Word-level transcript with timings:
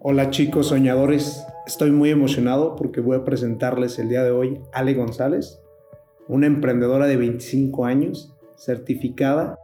Hola 0.00 0.30
chicos 0.30 0.68
soñadores, 0.68 1.44
estoy 1.66 1.90
muy 1.90 2.10
emocionado 2.10 2.76
porque 2.76 3.00
voy 3.00 3.16
a 3.16 3.24
presentarles 3.24 3.98
el 3.98 4.08
día 4.08 4.22
de 4.22 4.30
hoy 4.30 4.60
a 4.72 4.78
Ale 4.78 4.94
González, 4.94 5.60
una 6.28 6.46
emprendedora 6.46 7.08
de 7.08 7.16
25 7.16 7.84
años, 7.84 8.32
certificada 8.56 9.58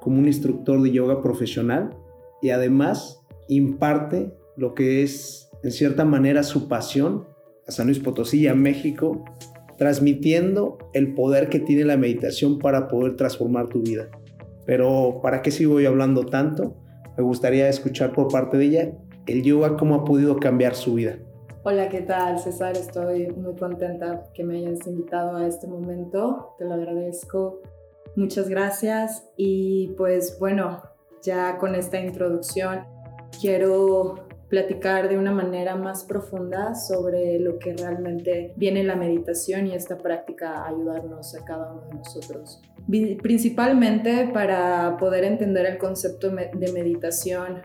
como 0.00 0.18
un 0.18 0.26
instructor 0.26 0.82
de 0.82 0.90
yoga 0.90 1.22
profesional 1.22 1.90
y 2.42 2.50
además 2.50 3.20
imparte 3.46 4.34
lo 4.56 4.74
que 4.74 5.04
es 5.04 5.50
en 5.62 5.70
cierta 5.70 6.04
manera 6.04 6.42
su 6.42 6.66
pasión 6.66 7.28
a 7.68 7.70
San 7.70 7.86
Luis 7.86 8.00
Potosí 8.00 8.48
a 8.48 8.56
México, 8.56 9.24
transmitiendo 9.78 10.78
el 10.94 11.14
poder 11.14 11.48
que 11.48 11.60
tiene 11.60 11.84
la 11.84 11.96
meditación 11.96 12.58
para 12.58 12.88
poder 12.88 13.14
transformar 13.14 13.68
tu 13.68 13.82
vida. 13.82 14.08
Pero 14.66 15.20
¿para 15.22 15.42
qué 15.42 15.52
sigo 15.52 15.78
yo 15.78 15.88
hablando 15.90 16.26
tanto? 16.26 16.74
Me 17.16 17.22
gustaría 17.22 17.68
escuchar 17.68 18.12
por 18.12 18.26
parte 18.26 18.58
de 18.58 18.64
ella 18.64 18.92
el 19.26 19.42
yoga, 19.42 19.76
cómo 19.76 19.96
ha 19.96 20.04
podido 20.04 20.36
cambiar 20.36 20.74
su 20.74 20.94
vida. 20.94 21.18
Hola, 21.62 21.88
¿qué 21.88 22.02
tal, 22.02 22.38
César? 22.38 22.76
Estoy 22.76 23.26
muy 23.32 23.56
contenta 23.56 24.30
que 24.32 24.44
me 24.44 24.58
hayas 24.58 24.86
invitado 24.86 25.36
a 25.36 25.46
este 25.46 25.66
momento. 25.66 26.54
Te 26.58 26.64
lo 26.64 26.74
agradezco. 26.74 27.60
Muchas 28.14 28.48
gracias. 28.48 29.28
Y 29.36 29.88
pues 29.96 30.38
bueno, 30.38 30.82
ya 31.22 31.58
con 31.58 31.74
esta 31.74 32.00
introducción 32.00 32.84
quiero 33.40 34.26
platicar 34.48 35.08
de 35.08 35.18
una 35.18 35.32
manera 35.32 35.74
más 35.74 36.04
profunda 36.04 36.76
sobre 36.76 37.40
lo 37.40 37.58
que 37.58 37.74
realmente 37.74 38.54
viene 38.56 38.84
la 38.84 38.94
meditación 38.94 39.66
y 39.66 39.74
esta 39.74 39.98
práctica 39.98 40.62
a 40.62 40.68
ayudarnos 40.68 41.34
a 41.34 41.44
cada 41.44 41.72
uno 41.72 41.82
de 41.88 41.94
nosotros. 41.94 42.62
Principalmente 43.20 44.30
para 44.32 44.96
poder 44.98 45.24
entender 45.24 45.66
el 45.66 45.78
concepto 45.78 46.30
de 46.30 46.72
meditación 46.72 47.62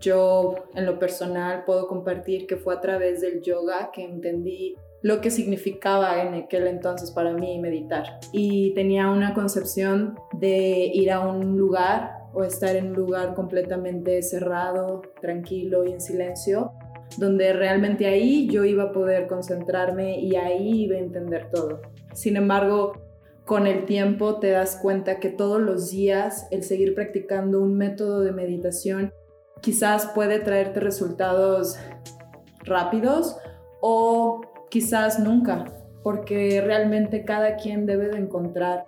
yo 0.00 0.54
en 0.74 0.86
lo 0.86 0.98
personal 0.98 1.64
puedo 1.64 1.86
compartir 1.86 2.46
que 2.46 2.56
fue 2.56 2.74
a 2.74 2.80
través 2.80 3.20
del 3.20 3.42
yoga 3.42 3.90
que 3.92 4.04
entendí 4.04 4.76
lo 5.02 5.20
que 5.20 5.30
significaba 5.30 6.22
en 6.22 6.34
aquel 6.34 6.66
entonces 6.66 7.10
para 7.10 7.32
mí 7.32 7.58
meditar. 7.58 8.20
Y 8.32 8.74
tenía 8.74 9.10
una 9.10 9.34
concepción 9.34 10.18
de 10.32 10.90
ir 10.92 11.10
a 11.10 11.20
un 11.20 11.56
lugar 11.56 12.20
o 12.32 12.44
estar 12.44 12.76
en 12.76 12.88
un 12.88 12.94
lugar 12.94 13.34
completamente 13.34 14.22
cerrado, 14.22 15.02
tranquilo 15.20 15.84
y 15.84 15.92
en 15.92 16.00
silencio, 16.00 16.72
donde 17.18 17.52
realmente 17.52 18.06
ahí 18.06 18.48
yo 18.48 18.64
iba 18.64 18.84
a 18.84 18.92
poder 18.92 19.26
concentrarme 19.26 20.20
y 20.20 20.36
ahí 20.36 20.84
iba 20.84 20.96
a 20.96 21.00
entender 21.00 21.50
todo. 21.50 21.80
Sin 22.12 22.36
embargo, 22.36 22.92
con 23.44 23.66
el 23.66 23.84
tiempo 23.84 24.38
te 24.38 24.50
das 24.50 24.76
cuenta 24.80 25.18
que 25.18 25.28
todos 25.28 25.60
los 25.60 25.90
días 25.90 26.46
el 26.52 26.62
seguir 26.62 26.94
practicando 26.94 27.60
un 27.60 27.76
método 27.76 28.20
de 28.20 28.32
meditación 28.32 29.12
quizás 29.60 30.06
puede 30.14 30.40
traerte 30.40 30.80
resultados 30.80 31.78
rápidos 32.64 33.36
o 33.80 34.40
quizás 34.70 35.18
nunca, 35.18 35.64
porque 36.02 36.60
realmente 36.60 37.24
cada 37.24 37.56
quien 37.56 37.86
debe 37.86 38.08
de 38.08 38.18
encontrar 38.18 38.84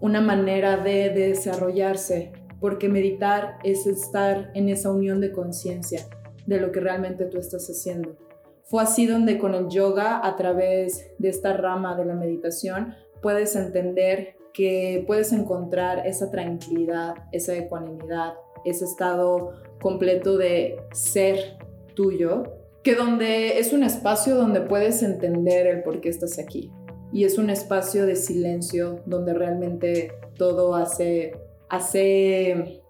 una 0.00 0.20
manera 0.20 0.76
de, 0.76 1.10
desarrollarse, 1.10 2.32
porque 2.60 2.88
meditar 2.88 3.58
es 3.64 3.86
estar 3.86 4.50
en 4.54 4.68
esa 4.68 4.90
unión 4.90 5.20
de 5.20 5.32
conciencia 5.32 6.06
de 6.46 6.60
lo 6.60 6.72
que 6.72 6.80
realmente 6.80 7.26
tú 7.26 7.38
estás 7.38 7.68
haciendo. 7.68 8.16
Fue 8.64 8.82
así 8.82 9.06
donde 9.06 9.38
con 9.38 9.54
el 9.54 9.68
yoga, 9.68 10.20
a 10.26 10.36
través 10.36 11.10
de 11.18 11.28
esta 11.28 11.54
rama 11.54 11.96
de 11.96 12.04
la 12.04 12.14
meditación, 12.14 12.94
puedes 13.22 13.56
entender 13.56 14.36
que 14.52 15.04
puedes 15.06 15.32
encontrar 15.32 16.06
esa 16.06 16.30
tranquilidad, 16.30 17.14
esa 17.32 17.54
ecuanimidad, 17.54 18.34
ese 18.68 18.84
estado 18.84 19.52
completo 19.80 20.36
de 20.36 20.80
ser 20.92 21.58
tuyo, 21.94 22.44
que 22.82 22.94
donde 22.94 23.58
es 23.58 23.72
un 23.72 23.82
espacio 23.82 24.34
donde 24.34 24.60
puedes 24.60 25.02
entender 25.02 25.66
el 25.66 25.82
por 25.82 26.00
qué 26.00 26.08
estás 26.08 26.38
aquí. 26.38 26.70
Y 27.12 27.24
es 27.24 27.38
un 27.38 27.50
espacio 27.50 28.06
de 28.06 28.16
silencio 28.16 29.00
donde 29.06 29.34
realmente 29.34 30.12
todo 30.36 30.74
hace, 30.74 31.32
hace, 31.68 32.82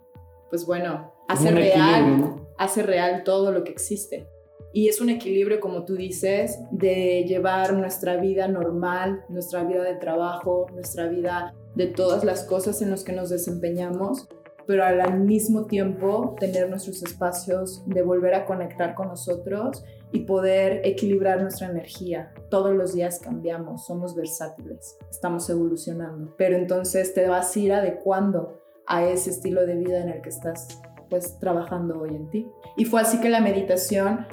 pues 0.49 0.65
bueno, 0.65 1.13
hace 1.27 1.51
real, 1.51 2.35
hace 2.57 2.83
real 2.83 3.23
todo 3.23 3.51
lo 3.51 3.63
que 3.63 3.71
existe. 3.71 4.27
Y 4.71 4.87
es 4.87 5.01
un 5.01 5.09
equilibrio, 5.09 5.59
como 5.59 5.83
tú 5.83 5.95
dices, 5.95 6.59
de 6.71 7.23
llevar 7.27 7.73
nuestra 7.73 8.17
vida 8.17 8.47
normal, 8.47 9.23
nuestra 9.29 9.63
vida 9.63 9.83
de 9.83 9.95
trabajo, 9.95 10.67
nuestra 10.73 11.07
vida 11.07 11.55
de 11.75 11.87
todas 11.87 12.23
las 12.23 12.43
cosas 12.43 12.81
en 12.81 12.91
las 12.91 13.03
que 13.03 13.13
nos 13.13 13.29
desempeñamos, 13.29 14.27
pero 14.69 14.85
al 14.85 15.19
mismo 15.21 15.65
tiempo 15.65 16.35
tener 16.39 16.69
nuestros 16.69 17.01
espacios 17.01 17.81
de 17.87 18.03
volver 18.03 18.35
a 18.35 18.45
conectar 18.45 18.93
con 18.93 19.07
nosotros 19.07 19.83
y 20.11 20.25
poder 20.25 20.81
equilibrar 20.83 21.41
nuestra 21.41 21.69
energía. 21.71 22.31
Todos 22.51 22.75
los 22.75 22.93
días 22.93 23.19
cambiamos, 23.19 23.87
somos 23.87 24.15
versátiles, 24.15 24.95
estamos 25.09 25.49
evolucionando, 25.49 26.35
pero 26.37 26.55
entonces 26.55 27.15
te 27.15 27.27
vas 27.27 27.55
a 27.55 27.59
ir 27.59 27.73
adecuando 27.73 28.61
a 28.85 29.03
ese 29.05 29.31
estilo 29.31 29.65
de 29.65 29.73
vida 29.73 30.03
en 30.03 30.09
el 30.09 30.21
que 30.21 30.29
estás 30.29 30.79
pues 31.09 31.39
trabajando 31.39 31.99
hoy 31.99 32.09
en 32.09 32.29
ti. 32.29 32.51
Y 32.77 32.85
fue 32.85 33.01
así 33.01 33.19
que 33.19 33.29
la 33.29 33.41
meditación, 33.41 34.27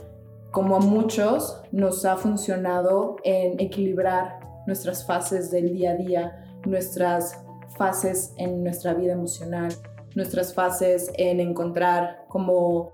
como 0.51 0.77
a 0.77 0.81
muchos, 0.81 1.63
nos 1.73 2.05
ha 2.05 2.19
funcionado 2.19 3.17
en 3.25 3.59
equilibrar 3.59 4.41
nuestras 4.67 5.07
fases 5.07 5.51
del 5.51 5.73
día 5.73 5.93
a 5.93 5.95
día, 5.95 6.59
nuestras 6.67 7.43
fases 7.79 8.35
en 8.37 8.63
nuestra 8.63 8.93
vida 8.93 9.15
emocional, 9.15 9.73
nuestras 10.17 10.55
fases 10.55 11.13
en 11.19 11.41
encontrar 11.41 12.25
como 12.29 12.93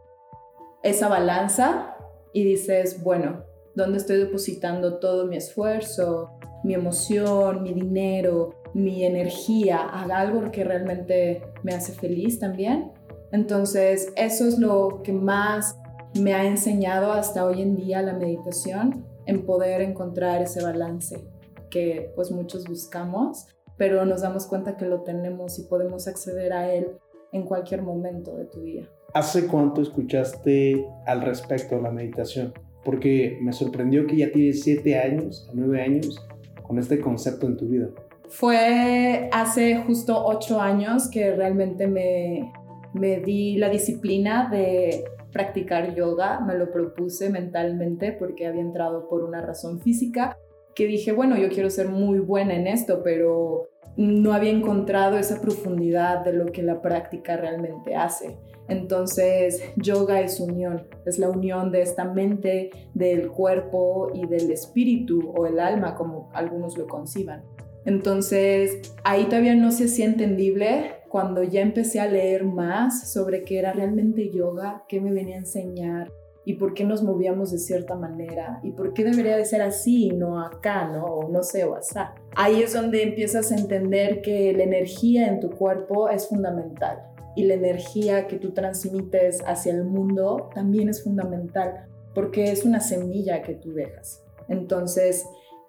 esa 0.82 1.08
balanza 1.08 1.96
y 2.34 2.44
dices, 2.44 3.02
bueno, 3.02 3.44
¿dónde 3.76 3.98
estoy 3.98 4.18
depositando 4.18 4.98
todo 4.98 5.26
mi 5.26 5.36
esfuerzo, 5.36 6.32
mi 6.64 6.74
emoción, 6.74 7.62
mi 7.62 7.72
dinero, 7.72 8.56
mi 8.74 9.04
energía 9.04 9.78
a 9.78 10.02
algo 10.02 10.50
que 10.50 10.64
realmente 10.64 11.42
me 11.62 11.72
hace 11.72 11.92
feliz 11.92 12.40
también? 12.40 12.90
Entonces, 13.30 14.12
eso 14.16 14.46
es 14.46 14.58
lo 14.58 15.02
que 15.04 15.12
más 15.12 15.78
me 16.20 16.34
ha 16.34 16.44
enseñado 16.44 17.12
hasta 17.12 17.46
hoy 17.46 17.62
en 17.62 17.76
día 17.76 18.02
la 18.02 18.14
meditación, 18.14 19.06
en 19.26 19.46
poder 19.46 19.80
encontrar 19.80 20.42
ese 20.42 20.60
balance 20.60 21.24
que 21.70 22.12
pues 22.16 22.32
muchos 22.32 22.64
buscamos, 22.66 23.46
pero 23.76 24.04
nos 24.04 24.22
damos 24.22 24.46
cuenta 24.46 24.76
que 24.76 24.86
lo 24.86 25.02
tenemos 25.02 25.60
y 25.60 25.62
podemos 25.62 26.08
acceder 26.08 26.52
a 26.52 26.74
él 26.74 26.98
en 27.32 27.44
cualquier 27.44 27.82
momento 27.82 28.36
de 28.36 28.44
tu 28.44 28.62
día. 28.62 28.88
¿Hace 29.14 29.46
cuánto 29.46 29.82
escuchaste 29.82 30.86
al 31.06 31.22
respecto 31.22 31.76
de 31.76 31.82
la 31.82 31.90
meditación? 31.90 32.52
Porque 32.84 33.38
me 33.42 33.52
sorprendió 33.52 34.06
que 34.06 34.16
ya 34.16 34.32
tienes 34.32 34.62
siete 34.62 34.98
años, 34.98 35.50
nueve 35.52 35.82
años 35.82 36.24
con 36.62 36.78
este 36.78 37.00
concepto 37.00 37.46
en 37.46 37.56
tu 37.56 37.68
vida. 37.68 37.88
Fue 38.28 39.28
hace 39.32 39.76
justo 39.76 40.24
ocho 40.24 40.60
años 40.60 41.10
que 41.10 41.34
realmente 41.34 41.86
me, 41.86 42.50
me 42.94 43.20
di 43.20 43.58
la 43.58 43.68
disciplina 43.68 44.48
de 44.50 45.04
practicar 45.32 45.94
yoga, 45.94 46.40
me 46.40 46.56
lo 46.56 46.70
propuse 46.70 47.30
mentalmente 47.30 48.12
porque 48.12 48.46
había 48.46 48.62
entrado 48.62 49.08
por 49.08 49.24
una 49.24 49.40
razón 49.42 49.80
física, 49.80 50.38
que 50.74 50.86
dije, 50.86 51.12
bueno, 51.12 51.36
yo 51.36 51.48
quiero 51.48 51.70
ser 51.70 51.88
muy 51.88 52.18
buena 52.18 52.54
en 52.54 52.66
esto, 52.66 53.02
pero 53.02 53.68
no 53.96 54.32
había 54.32 54.50
encontrado 54.50 55.18
esa 55.18 55.40
profundidad 55.40 56.24
de 56.24 56.32
lo 56.32 56.46
que 56.46 56.62
la 56.62 56.80
práctica 56.80 57.36
realmente 57.36 57.94
hace. 57.94 58.38
Entonces, 58.68 59.62
yoga 59.76 60.20
es 60.20 60.40
unión, 60.40 60.86
es 61.04 61.18
la 61.18 61.28
unión 61.28 61.72
de 61.72 61.82
esta 61.82 62.04
mente, 62.04 62.70
del 62.94 63.28
cuerpo 63.30 64.10
y 64.14 64.26
del 64.26 64.50
espíritu 64.50 65.32
o 65.36 65.46
el 65.46 65.58
alma, 65.58 65.94
como 65.94 66.30
algunos 66.32 66.78
lo 66.78 66.86
conciban. 66.86 67.42
Entonces, 67.84 68.94
ahí 69.04 69.24
todavía 69.24 69.56
no 69.56 69.72
se 69.72 69.84
hacía 69.84 70.06
entendible 70.06 70.92
cuando 71.08 71.42
ya 71.42 71.60
empecé 71.60 72.00
a 72.00 72.06
leer 72.06 72.44
más 72.44 73.12
sobre 73.12 73.42
qué 73.42 73.58
era 73.58 73.72
realmente 73.72 74.30
yoga, 74.30 74.84
qué 74.88 75.00
me 75.00 75.12
venía 75.12 75.34
a 75.34 75.40
enseñar, 75.40 76.12
y 76.44 76.54
por 76.54 76.74
qué 76.74 76.84
nos 76.84 77.02
movíamos 77.02 77.52
de 77.52 77.58
cierta 77.58 77.94
manera 77.94 78.60
y 78.62 78.72
por 78.72 78.92
qué 78.94 79.04
debería 79.04 79.36
de 79.36 79.44
ser 79.44 79.62
así 79.62 80.06
y 80.06 80.10
no 80.10 80.40
acá, 80.44 80.88
¿no? 80.88 81.04
O 81.04 81.28
no 81.28 81.42
sé, 81.42 81.64
o 81.64 81.76
así. 81.76 81.94
Ahí 82.34 82.62
es 82.62 82.72
donde 82.72 83.02
empiezas 83.02 83.52
a 83.52 83.56
entender 83.56 84.22
que 84.22 84.52
la 84.52 84.64
energía 84.64 85.28
en 85.28 85.40
tu 85.40 85.50
cuerpo 85.50 86.08
es 86.08 86.28
fundamental 86.28 87.02
y 87.36 87.44
la 87.44 87.54
energía 87.54 88.26
que 88.26 88.36
tú 88.38 88.52
transmites 88.52 89.42
hacia 89.46 89.72
el 89.72 89.84
mundo 89.84 90.50
también 90.54 90.88
es 90.88 91.02
fundamental 91.02 91.86
porque 92.14 92.50
es 92.50 92.64
una 92.64 92.80
semilla 92.80 93.42
que 93.42 93.54
tú 93.54 93.72
dejas. 93.72 94.22
Entonces, 94.48 95.24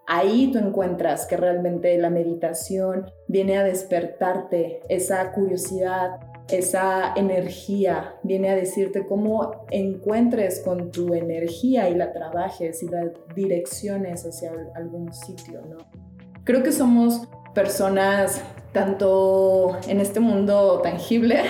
ahí 0.08 0.52
tú 0.52 0.60
encuentras 0.60 1.26
que 1.26 1.38
realmente 1.38 1.98
la 1.98 2.10
meditación 2.10 3.06
viene 3.28 3.58
a 3.58 3.64
despertarte 3.64 4.82
esa 4.90 5.32
curiosidad, 5.32 6.20
esa 6.50 7.14
energía, 7.16 8.16
viene 8.24 8.50
a 8.50 8.56
decirte 8.56 9.06
cómo 9.06 9.66
encuentres 9.72 10.62
con 10.62 10.92
tu 10.92 11.14
energía 11.14 11.90
y 11.90 11.96
la 11.96 12.12
trabajes 12.12 12.84
y 12.84 12.88
la 12.88 13.12
direcciones 13.36 14.26
hacia 14.26 14.52
algún 14.76 15.14
sitio, 15.14 15.62
¿no? 15.70 15.78
Creo 16.44 16.64
que 16.64 16.72
somos 16.72 17.28
personas 17.54 18.42
tanto 18.74 19.78
en 19.88 20.02
este 20.02 20.20
mundo 20.20 20.82
tangible 20.82 21.42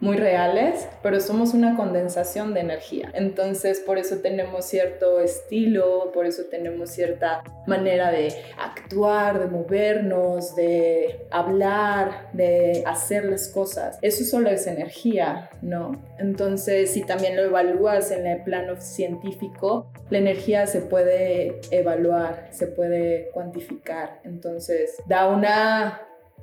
muy 0.00 0.16
reales, 0.16 0.88
pero 1.02 1.20
somos 1.20 1.54
una 1.54 1.76
condensación 1.76 2.54
de 2.54 2.60
energía. 2.60 3.10
Entonces, 3.14 3.80
por 3.80 3.98
eso 3.98 4.18
tenemos 4.18 4.64
cierto 4.64 5.20
estilo, 5.20 6.10
por 6.12 6.26
eso 6.26 6.44
tenemos 6.50 6.90
cierta 6.90 7.42
manera 7.66 8.10
de 8.10 8.34
actuar, 8.58 9.38
de 9.38 9.46
movernos, 9.46 10.56
de 10.56 11.26
hablar, 11.30 12.30
de 12.32 12.82
hacer 12.86 13.26
las 13.26 13.48
cosas. 13.48 13.98
Eso 14.02 14.24
solo 14.24 14.50
es 14.50 14.66
energía, 14.66 15.50
¿no? 15.60 15.92
Entonces, 16.18 16.92
si 16.92 17.02
también 17.02 17.36
lo 17.36 17.42
evalúas 17.42 18.10
en 18.10 18.26
el 18.26 18.42
plano 18.42 18.80
científico, 18.80 19.90
la 20.08 20.18
energía 20.18 20.66
se 20.66 20.80
puede 20.80 21.60
evaluar, 21.70 22.48
se 22.50 22.66
puede 22.66 23.30
cuantificar. 23.32 24.20
Entonces, 24.24 24.96
da 25.06 25.28
una 25.28 26.00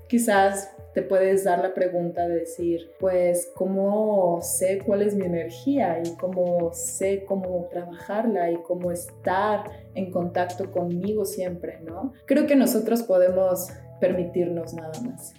quizás 0.08 0.72
te 0.94 1.04
puedes 1.04 1.44
dar 1.44 1.60
la 1.60 1.76
pregunta 1.76 2.28
de 2.28 2.40
decir, 2.40 2.90
pues, 3.00 3.52
¿cómo 3.56 4.40
sé 4.42 4.82
cuál 4.84 5.04
es 5.04 5.14
mi 5.16 5.26
energía 5.26 6.02
y 6.04 6.16
cómo 6.16 6.74
sé 6.74 7.24
cómo 7.26 7.68
trabajarla 7.70 8.50
y 8.50 8.56
cómo 8.64 8.92
estar 8.92 9.64
en 9.94 10.12
contacto 10.12 10.72
conmigo 10.72 11.24
siempre, 11.24 11.82
¿no? 11.82 12.14
Creo 12.26 12.48
que 12.48 12.56
nosotros 12.56 13.04
podemos 13.04 13.68
permitirnos 14.00 14.74
nada 14.74 15.00
más. 15.02 15.36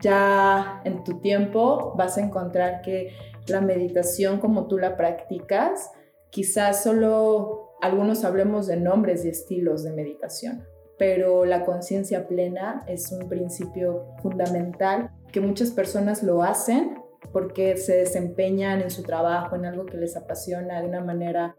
Ya 0.00 0.80
en 0.84 1.04
tu 1.04 1.20
tiempo 1.20 1.94
vas 1.96 2.18
a 2.18 2.22
encontrar 2.22 2.82
que 2.82 3.12
la 3.46 3.60
meditación 3.60 4.40
como 4.40 4.66
tú 4.66 4.76
la 4.76 4.96
practicas, 4.96 5.92
quizás 6.30 6.82
solo 6.82 7.76
algunos 7.80 8.24
hablemos 8.24 8.66
de 8.66 8.76
nombres 8.76 9.24
y 9.24 9.28
estilos 9.28 9.84
de 9.84 9.92
meditación, 9.92 10.64
pero 10.98 11.44
la 11.44 11.64
conciencia 11.64 12.26
plena 12.26 12.84
es 12.86 13.12
un 13.12 13.28
principio 13.28 14.06
fundamental 14.22 15.10
que 15.30 15.40
muchas 15.40 15.70
personas 15.70 16.22
lo 16.22 16.42
hacen 16.42 16.98
porque 17.32 17.76
se 17.76 17.98
desempeñan 17.98 18.80
en 18.80 18.90
su 18.90 19.02
trabajo, 19.02 19.56
en 19.56 19.66
algo 19.66 19.84
que 19.84 19.98
les 19.98 20.16
apasiona 20.16 20.80
de 20.80 20.88
una 20.88 21.02
manera 21.02 21.56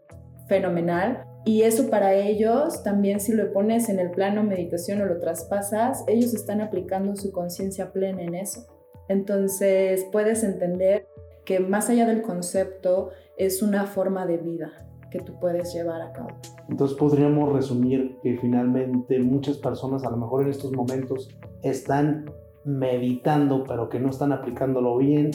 fenomenal. 0.48 1.24
Y 1.44 1.62
eso 1.62 1.88
para 1.88 2.14
ellos, 2.14 2.82
también 2.82 3.20
si 3.20 3.32
lo 3.32 3.52
pones 3.52 3.88
en 3.88 3.98
el 3.98 4.10
plano 4.10 4.42
meditación 4.42 5.00
o 5.00 5.06
lo 5.06 5.20
traspasas, 5.20 6.04
ellos 6.08 6.34
están 6.34 6.60
aplicando 6.60 7.14
su 7.16 7.30
conciencia 7.30 7.92
plena 7.92 8.22
en 8.22 8.34
eso. 8.34 8.66
Entonces 9.08 10.06
puedes 10.10 10.42
entender 10.42 11.06
que 11.44 11.60
más 11.60 11.88
allá 11.88 12.06
del 12.06 12.22
concepto 12.22 13.10
es 13.36 13.62
una 13.62 13.86
forma 13.86 14.26
de 14.26 14.38
vida 14.38 14.87
que 15.10 15.20
tú 15.20 15.38
puedes 15.38 15.72
llevar 15.74 16.00
a 16.02 16.12
cabo. 16.12 16.30
Entonces 16.68 16.96
podríamos 16.96 17.52
resumir 17.52 18.18
que 18.22 18.36
finalmente 18.36 19.18
muchas 19.20 19.58
personas 19.58 20.04
a 20.04 20.10
lo 20.10 20.16
mejor 20.16 20.42
en 20.42 20.50
estos 20.50 20.72
momentos 20.72 21.28
están 21.62 22.30
meditando, 22.64 23.64
pero 23.64 23.88
que 23.88 23.98
no 23.98 24.10
están 24.10 24.32
aplicándolo 24.32 24.96
bien, 24.98 25.30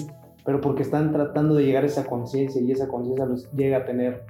pero 0.45 0.61
porque 0.61 0.83
están 0.83 1.11
tratando 1.11 1.55
de 1.55 1.65
llegar 1.65 1.83
a 1.83 1.87
esa 1.87 2.05
conciencia 2.05 2.61
y 2.61 2.71
esa 2.71 2.87
conciencia 2.87 3.25
los 3.25 3.51
llega 3.51 3.77
a 3.77 3.85
tener 3.85 4.23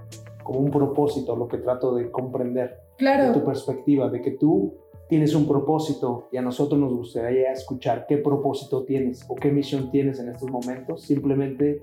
como 0.43 0.59
un 0.59 0.71
propósito, 0.71 1.35
lo 1.35 1.47
que 1.47 1.57
trato 1.57 1.95
de 1.95 2.11
comprender. 2.11 2.79
Claro. 2.97 3.27
De 3.27 3.33
tu 3.33 3.43
perspectiva, 3.43 4.09
de 4.09 4.21
que 4.21 4.31
tú 4.31 4.73
tienes 5.07 5.35
un 5.35 5.47
propósito 5.47 6.27
y 6.31 6.37
a 6.37 6.41
nosotros 6.41 6.79
nos 6.79 6.93
gustaría 6.93 7.51
escuchar 7.51 8.05
qué 8.07 8.17
propósito 8.17 8.83
tienes 8.83 9.25
o 9.27 9.35
qué 9.35 9.51
misión 9.51 9.91
tienes 9.91 10.19
en 10.19 10.29
estos 10.29 10.49
momentos. 10.49 11.03
Simplemente 11.03 11.81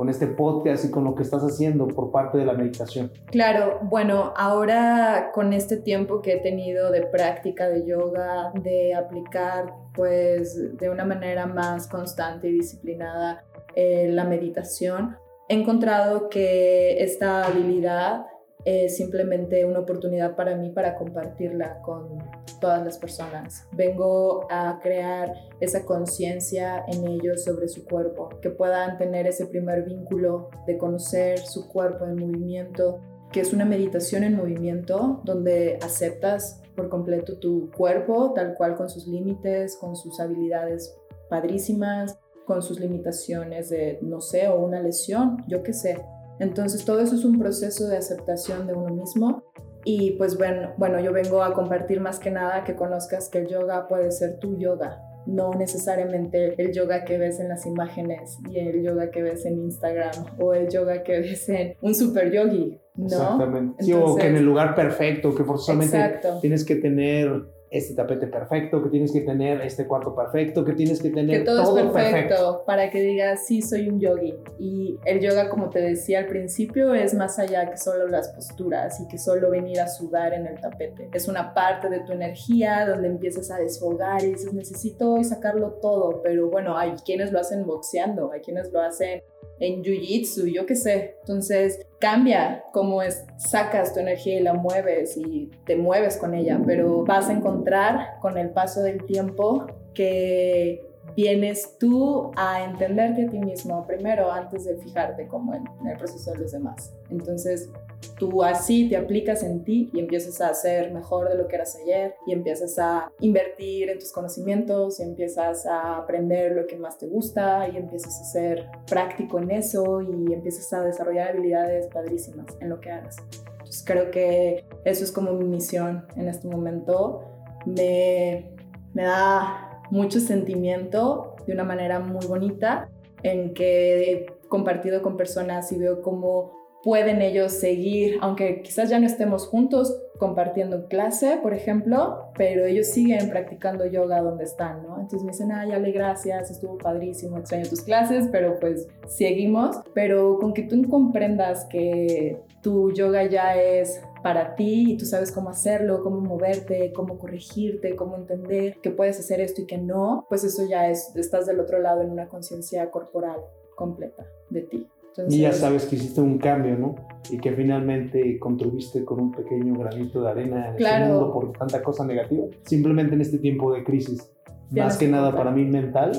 con 0.00 0.08
este 0.08 0.28
podcast 0.28 0.86
y 0.86 0.90
con 0.90 1.04
lo 1.04 1.14
que 1.14 1.22
estás 1.22 1.42
haciendo 1.42 1.86
por 1.86 2.10
parte 2.10 2.38
de 2.38 2.46
la 2.46 2.54
meditación? 2.54 3.12
Claro, 3.26 3.80
bueno, 3.82 4.32
ahora 4.34 5.30
con 5.34 5.52
este 5.52 5.76
tiempo 5.76 6.22
que 6.22 6.32
he 6.32 6.40
tenido 6.40 6.90
de 6.90 7.02
práctica 7.02 7.68
de 7.68 7.84
yoga, 7.86 8.50
de 8.54 8.94
aplicar 8.94 9.74
pues 9.92 10.78
de 10.78 10.88
una 10.88 11.04
manera 11.04 11.44
más 11.44 11.86
constante 11.86 12.48
y 12.48 12.52
disciplinada 12.52 13.44
eh, 13.74 14.08
la 14.10 14.24
meditación, 14.24 15.18
he 15.50 15.60
encontrado 15.60 16.30
que 16.30 17.02
esta 17.04 17.44
habilidad 17.44 18.24
es 18.64 18.96
simplemente 18.96 19.64
una 19.64 19.80
oportunidad 19.80 20.36
para 20.36 20.56
mí 20.56 20.70
para 20.70 20.96
compartirla 20.96 21.80
con 21.82 22.18
todas 22.60 22.84
las 22.84 22.98
personas. 22.98 23.66
Vengo 23.72 24.46
a 24.50 24.78
crear 24.82 25.32
esa 25.60 25.84
conciencia 25.84 26.84
en 26.88 27.06
ellos 27.06 27.44
sobre 27.44 27.68
su 27.68 27.84
cuerpo, 27.84 28.28
que 28.40 28.50
puedan 28.50 28.98
tener 28.98 29.26
ese 29.26 29.46
primer 29.46 29.84
vínculo 29.84 30.50
de 30.66 30.76
conocer 30.76 31.38
su 31.38 31.68
cuerpo 31.68 32.04
en 32.04 32.16
movimiento, 32.16 33.00
que 33.32 33.40
es 33.40 33.52
una 33.52 33.64
meditación 33.64 34.24
en 34.24 34.36
movimiento 34.36 35.20
donde 35.24 35.78
aceptas 35.82 36.62
por 36.76 36.88
completo 36.88 37.38
tu 37.38 37.70
cuerpo 37.70 38.32
tal 38.34 38.54
cual 38.54 38.76
con 38.76 38.88
sus 38.88 39.06
límites, 39.06 39.76
con 39.76 39.96
sus 39.96 40.20
habilidades 40.20 40.96
padrísimas, 41.28 42.18
con 42.46 42.62
sus 42.62 42.80
limitaciones 42.80 43.70
de, 43.70 43.98
no 44.02 44.20
sé, 44.20 44.48
o 44.48 44.58
una 44.58 44.80
lesión, 44.80 45.44
yo 45.46 45.62
qué 45.62 45.72
sé 45.72 46.04
entonces 46.40 46.84
todo 46.84 47.00
eso 47.00 47.14
es 47.14 47.24
un 47.24 47.38
proceso 47.38 47.86
de 47.86 47.98
aceptación 47.98 48.66
de 48.66 48.72
uno 48.72 48.94
mismo 48.94 49.44
y 49.84 50.12
pues 50.12 50.36
bueno, 50.36 50.72
bueno, 50.76 51.00
yo 51.00 51.12
vengo 51.12 51.42
a 51.42 51.52
compartir 51.52 52.00
más 52.00 52.18
que 52.18 52.30
nada 52.30 52.64
que 52.64 52.74
conozcas 52.74 53.28
que 53.28 53.38
el 53.38 53.46
yoga 53.46 53.88
puede 53.88 54.10
ser 54.10 54.38
tu 54.38 54.58
yoga, 54.58 55.02
no 55.26 55.52
necesariamente 55.52 56.54
el 56.60 56.72
yoga 56.72 57.04
que 57.04 57.18
ves 57.18 57.40
en 57.40 57.48
las 57.48 57.66
imágenes 57.66 58.38
y 58.50 58.58
el 58.58 58.82
yoga 58.82 59.10
que 59.10 59.22
ves 59.22 59.44
en 59.46 59.58
Instagram 59.60 60.12
o 60.38 60.54
el 60.54 60.68
yoga 60.68 61.02
que 61.02 61.20
ves 61.20 61.48
en 61.48 61.76
un 61.80 61.94
super 61.94 62.30
yogi, 62.30 62.80
¿no? 62.96 63.06
Exactamente. 63.06 63.84
sí, 63.84 63.92
o 63.92 64.16
que 64.16 64.26
en 64.26 64.36
el 64.36 64.44
lugar 64.44 64.74
perfecto, 64.74 65.34
que 65.34 65.44
forzosamente 65.44 66.20
tienes 66.40 66.64
que 66.64 66.76
tener 66.76 67.30
este 67.70 67.94
tapete 67.94 68.26
perfecto, 68.26 68.82
que 68.82 68.90
tienes 68.90 69.12
que 69.12 69.20
tener 69.20 69.60
este 69.60 69.86
cuarto 69.86 70.14
perfecto, 70.14 70.64
que 70.64 70.72
tienes 70.72 71.00
que 71.00 71.10
tener 71.10 71.40
que 71.40 71.44
todo, 71.44 71.78
es 71.78 71.92
perfecto, 71.92 72.64
para 72.66 72.90
que 72.90 73.00
digas, 73.00 73.46
sí, 73.46 73.62
soy 73.62 73.88
un 73.88 74.00
yogi. 74.00 74.34
Y 74.58 74.98
el 75.04 75.20
yoga, 75.20 75.48
como 75.48 75.70
te 75.70 75.80
decía 75.80 76.18
al 76.18 76.26
principio, 76.26 76.94
es 76.94 77.14
más 77.14 77.38
allá 77.38 77.70
que 77.70 77.76
solo 77.76 78.08
las 78.08 78.28
posturas 78.30 79.00
y 79.00 79.06
que 79.06 79.18
solo 79.18 79.50
venir 79.50 79.80
a 79.80 79.86
sudar 79.86 80.34
en 80.34 80.46
el 80.46 80.60
tapete. 80.60 81.08
Es 81.12 81.28
una 81.28 81.54
parte 81.54 81.88
de 81.88 82.00
tu 82.00 82.12
energía 82.12 82.86
donde 82.88 83.06
empiezas 83.06 83.50
a 83.52 83.58
desfogar 83.58 84.24
y 84.24 84.32
dices, 84.32 84.52
necesito 84.52 85.12
hoy 85.12 85.24
sacarlo 85.24 85.74
todo, 85.80 86.22
pero 86.22 86.50
bueno, 86.50 86.76
hay 86.76 86.94
quienes 87.04 87.30
lo 87.30 87.38
hacen 87.38 87.64
boxeando, 87.64 88.32
hay 88.32 88.40
quienes 88.40 88.72
lo 88.72 88.80
hacen 88.80 89.22
en 89.60 89.84
jiu-jitsu, 89.84 90.52
yo 90.52 90.66
qué 90.66 90.74
sé. 90.74 91.16
Entonces 91.20 91.86
cambia 92.00 92.64
cómo 92.72 93.02
es, 93.02 93.24
sacas 93.36 93.94
tu 93.94 94.00
energía 94.00 94.40
y 94.40 94.42
la 94.42 94.54
mueves 94.54 95.16
y 95.16 95.50
te 95.64 95.76
mueves 95.76 96.16
con 96.16 96.34
ella, 96.34 96.60
pero 96.66 97.04
vas 97.04 97.28
a 97.28 97.32
encontrar 97.32 98.18
con 98.20 98.36
el 98.38 98.50
paso 98.50 98.82
del 98.82 99.04
tiempo 99.04 99.66
que 99.94 100.89
vienes 101.16 101.76
tú 101.78 102.30
a 102.36 102.64
entenderte 102.64 103.26
a 103.26 103.30
ti 103.30 103.38
mismo 103.38 103.86
primero 103.86 104.30
antes 104.30 104.64
de 104.64 104.76
fijarte 104.76 105.26
como 105.26 105.54
en, 105.54 105.64
el 105.86 105.96
proceso 105.96 106.32
de 106.32 106.38
los 106.38 106.52
demás. 106.52 106.92
Entonces, 107.10 107.70
tú 108.18 108.42
así 108.42 108.88
te 108.88 108.96
aplicas 108.96 109.42
en 109.42 109.64
ti 109.64 109.90
y 109.92 109.98
empiezas 109.98 110.40
a 110.40 110.54
ser 110.54 110.92
mejor 110.92 111.28
de 111.28 111.36
lo 111.36 111.48
que 111.48 111.56
eras 111.56 111.76
ayer 111.82 112.14
y 112.26 112.32
empiezas 112.32 112.78
a 112.78 113.10
invertir 113.20 113.90
en 113.90 113.98
tus 113.98 114.12
conocimientos 114.12 115.00
y 115.00 115.02
empiezas 115.02 115.66
a 115.66 115.96
aprender 115.96 116.52
lo 116.52 116.66
que 116.66 116.76
más 116.76 116.98
te 116.98 117.06
gusta 117.06 117.68
y 117.68 117.76
empiezas 117.76 118.20
a 118.20 118.24
ser 118.24 118.66
práctico 118.86 119.38
en 119.38 119.50
eso 119.50 120.00
y 120.02 120.32
empiezas 120.32 120.72
a 120.72 120.82
desarrollar 120.82 121.30
habilidades 121.30 121.86
padrísimas 121.88 122.46
en 122.60 122.68
lo 122.68 122.80
que 122.80 122.90
hagas. 122.90 123.16
Entonces, 123.52 123.82
creo 123.84 124.10
que 124.10 124.64
eso 124.84 125.04
es 125.04 125.12
como 125.12 125.32
mi 125.32 125.44
misión 125.44 126.06
en 126.16 126.28
este 126.28 126.48
momento. 126.48 127.22
Me, 127.66 128.50
me 128.94 129.02
da 129.02 129.69
mucho 129.90 130.20
sentimiento 130.20 131.36
de 131.46 131.52
una 131.52 131.64
manera 131.64 132.00
muy 132.00 132.26
bonita 132.26 132.88
en 133.22 133.54
que 133.54 134.12
he 134.12 134.26
compartido 134.48 135.02
con 135.02 135.16
personas 135.16 135.70
y 135.72 135.78
veo 135.78 136.02
cómo 136.02 136.60
pueden 136.82 137.20
ellos 137.20 137.52
seguir, 137.52 138.18
aunque 138.22 138.62
quizás 138.62 138.88
ya 138.88 138.98
no 138.98 139.06
estemos 139.06 139.46
juntos 139.46 140.00
compartiendo 140.18 140.86
clase, 140.86 141.38
por 141.42 141.54
ejemplo, 141.54 142.30
pero 142.36 142.64
ellos 142.64 142.86
siguen 142.88 143.30
practicando 143.30 143.86
yoga 143.86 144.20
donde 144.20 144.44
están, 144.44 144.82
¿no? 144.82 144.96
Entonces 145.00 145.22
me 145.22 145.32
dicen, 145.32 145.52
ay, 145.52 145.72
Ale, 145.72 145.92
gracias, 145.92 146.50
estuvo 146.50 146.76
padrísimo, 146.78 147.38
extraño 147.38 147.68
tus 147.68 147.82
clases, 147.82 148.28
pero 148.30 148.58
pues 148.60 148.86
seguimos. 149.06 149.76
Pero 149.94 150.38
con 150.38 150.52
que 150.52 150.62
tú 150.62 150.82
comprendas 150.88 151.64
que 151.66 152.38
tu 152.62 152.92
yoga 152.92 153.24
ya 153.24 153.56
es 153.56 154.02
para 154.22 154.54
ti 154.54 154.92
y 154.92 154.96
tú 154.96 155.06
sabes 155.06 155.32
cómo 155.32 155.50
hacerlo, 155.50 156.02
cómo 156.02 156.20
moverte, 156.20 156.92
cómo 156.94 157.18
corregirte, 157.18 157.96
cómo 157.96 158.16
entender 158.16 158.76
que 158.82 158.90
puedes 158.90 159.18
hacer 159.18 159.40
esto 159.40 159.62
y 159.62 159.66
que 159.66 159.78
no, 159.78 160.26
pues 160.28 160.44
eso 160.44 160.66
ya 160.68 160.88
es, 160.88 161.14
estás 161.16 161.46
del 161.46 161.60
otro 161.60 161.80
lado 161.80 162.02
en 162.02 162.10
una 162.10 162.28
conciencia 162.28 162.90
corporal 162.90 163.40
completa 163.74 164.26
de 164.50 164.62
ti. 164.62 164.86
y 165.28 165.40
ya 165.40 165.52
sabes 165.52 165.86
que 165.86 165.96
hiciste 165.96 166.20
un 166.20 166.38
cambio, 166.38 166.76
¿no? 166.76 166.94
Y 167.30 167.38
que 167.38 167.52
finalmente 167.52 168.38
contribuiste 168.38 169.04
con 169.04 169.20
un 169.20 169.32
pequeño 169.32 169.74
granito 169.78 170.22
de 170.22 170.30
arena 170.30 170.68
en 170.68 170.76
este 170.76 171.06
mundo 171.06 171.32
por 171.32 171.52
tanta 171.52 171.82
cosa 171.82 172.04
negativa. 172.04 172.46
Simplemente 172.62 173.14
en 173.14 173.22
este 173.22 173.38
tiempo 173.38 173.72
de 173.72 173.84
crisis, 173.84 174.30
más 174.70 174.98
que 174.98 175.08
nada 175.08 175.34
para 175.34 175.50
mí 175.50 175.64
mental, 175.64 176.12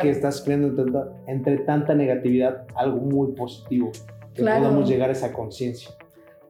que 0.00 0.10
estás 0.10 0.42
creando 0.42 1.16
entre, 1.26 1.58
tanta 1.58 1.94
negatividad 1.94 2.66
algo 2.74 2.98
muy 2.98 3.32
positivo, 3.32 3.90
que 4.34 4.42
podamos 4.42 4.88
llegar 4.88 5.08
a 5.08 5.12
esa 5.12 5.32
conciencia. 5.32 5.90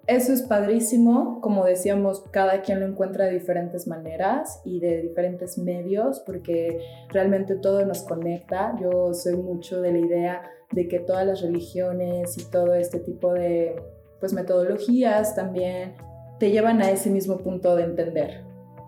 Eso 0.06 0.32
es 0.32 0.42
padrísimo, 0.42 1.40
como 1.40 1.64
decíamos, 1.64 2.22
cada 2.30 2.62
quien 2.62 2.78
lo 2.78 2.86
encuentra 2.86 3.24
de 3.24 3.32
diferentes 3.32 3.88
maneras 3.88 4.60
y 4.64 4.78
de 4.78 5.02
diferentes 5.02 5.58
medios, 5.58 6.20
porque 6.20 6.78
realmente 7.08 7.56
todo 7.56 7.84
nos 7.84 8.02
conecta. 8.02 8.76
Yo 8.80 9.12
soy 9.14 9.36
mucho 9.36 9.80
de 9.80 9.90
la 9.90 9.98
idea 9.98 10.42
de 10.70 10.86
que 10.86 11.00
todas 11.00 11.26
las 11.26 11.40
religiones 11.40 12.38
y 12.38 12.44
todo 12.50 12.74
este 12.74 13.00
tipo 13.00 13.32
de 13.32 13.74
pues 14.20 14.32
metodologías 14.32 15.34
también 15.34 15.94
te 16.38 16.50
llevan 16.50 16.82
a 16.82 16.90
ese 16.90 17.10
mismo 17.10 17.38
punto 17.38 17.74
de 17.74 17.84
entender. 17.84 18.44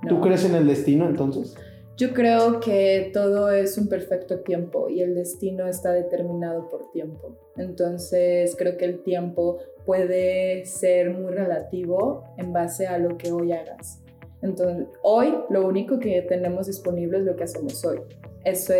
¿Tú 0.08 0.20
crees 0.20 0.44
en 0.44 0.54
el 0.54 0.66
destino 0.68 1.08
entonces? 1.08 1.56
Yo 1.98 2.14
creo 2.14 2.60
que 2.60 3.10
todo 3.12 3.50
es 3.50 3.76
un 3.76 3.88
perfecto 3.88 4.38
tiempo 4.38 4.88
y 4.88 5.02
el 5.02 5.16
destino 5.16 5.66
está 5.66 5.90
determinado 5.90 6.68
por 6.68 6.92
tiempo. 6.92 7.36
Entonces 7.56 8.54
creo 8.56 8.76
que 8.76 8.84
el 8.84 9.02
tiempo 9.02 9.58
puede 9.84 10.64
ser 10.64 11.10
muy 11.10 11.32
relativo 11.32 12.22
en 12.36 12.52
base 12.52 12.86
a 12.86 12.98
lo 12.98 13.18
que 13.18 13.32
hoy 13.32 13.50
hagas. 13.50 14.00
Entonces 14.42 14.86
hoy 15.02 15.34
lo 15.50 15.66
único 15.66 15.98
que 15.98 16.22
tenemos 16.22 16.68
disponible 16.68 17.18
es 17.18 17.24
lo 17.24 17.34
que 17.34 17.42
hacemos 17.42 17.84
hoy. 17.84 18.00
Eso 18.44 18.74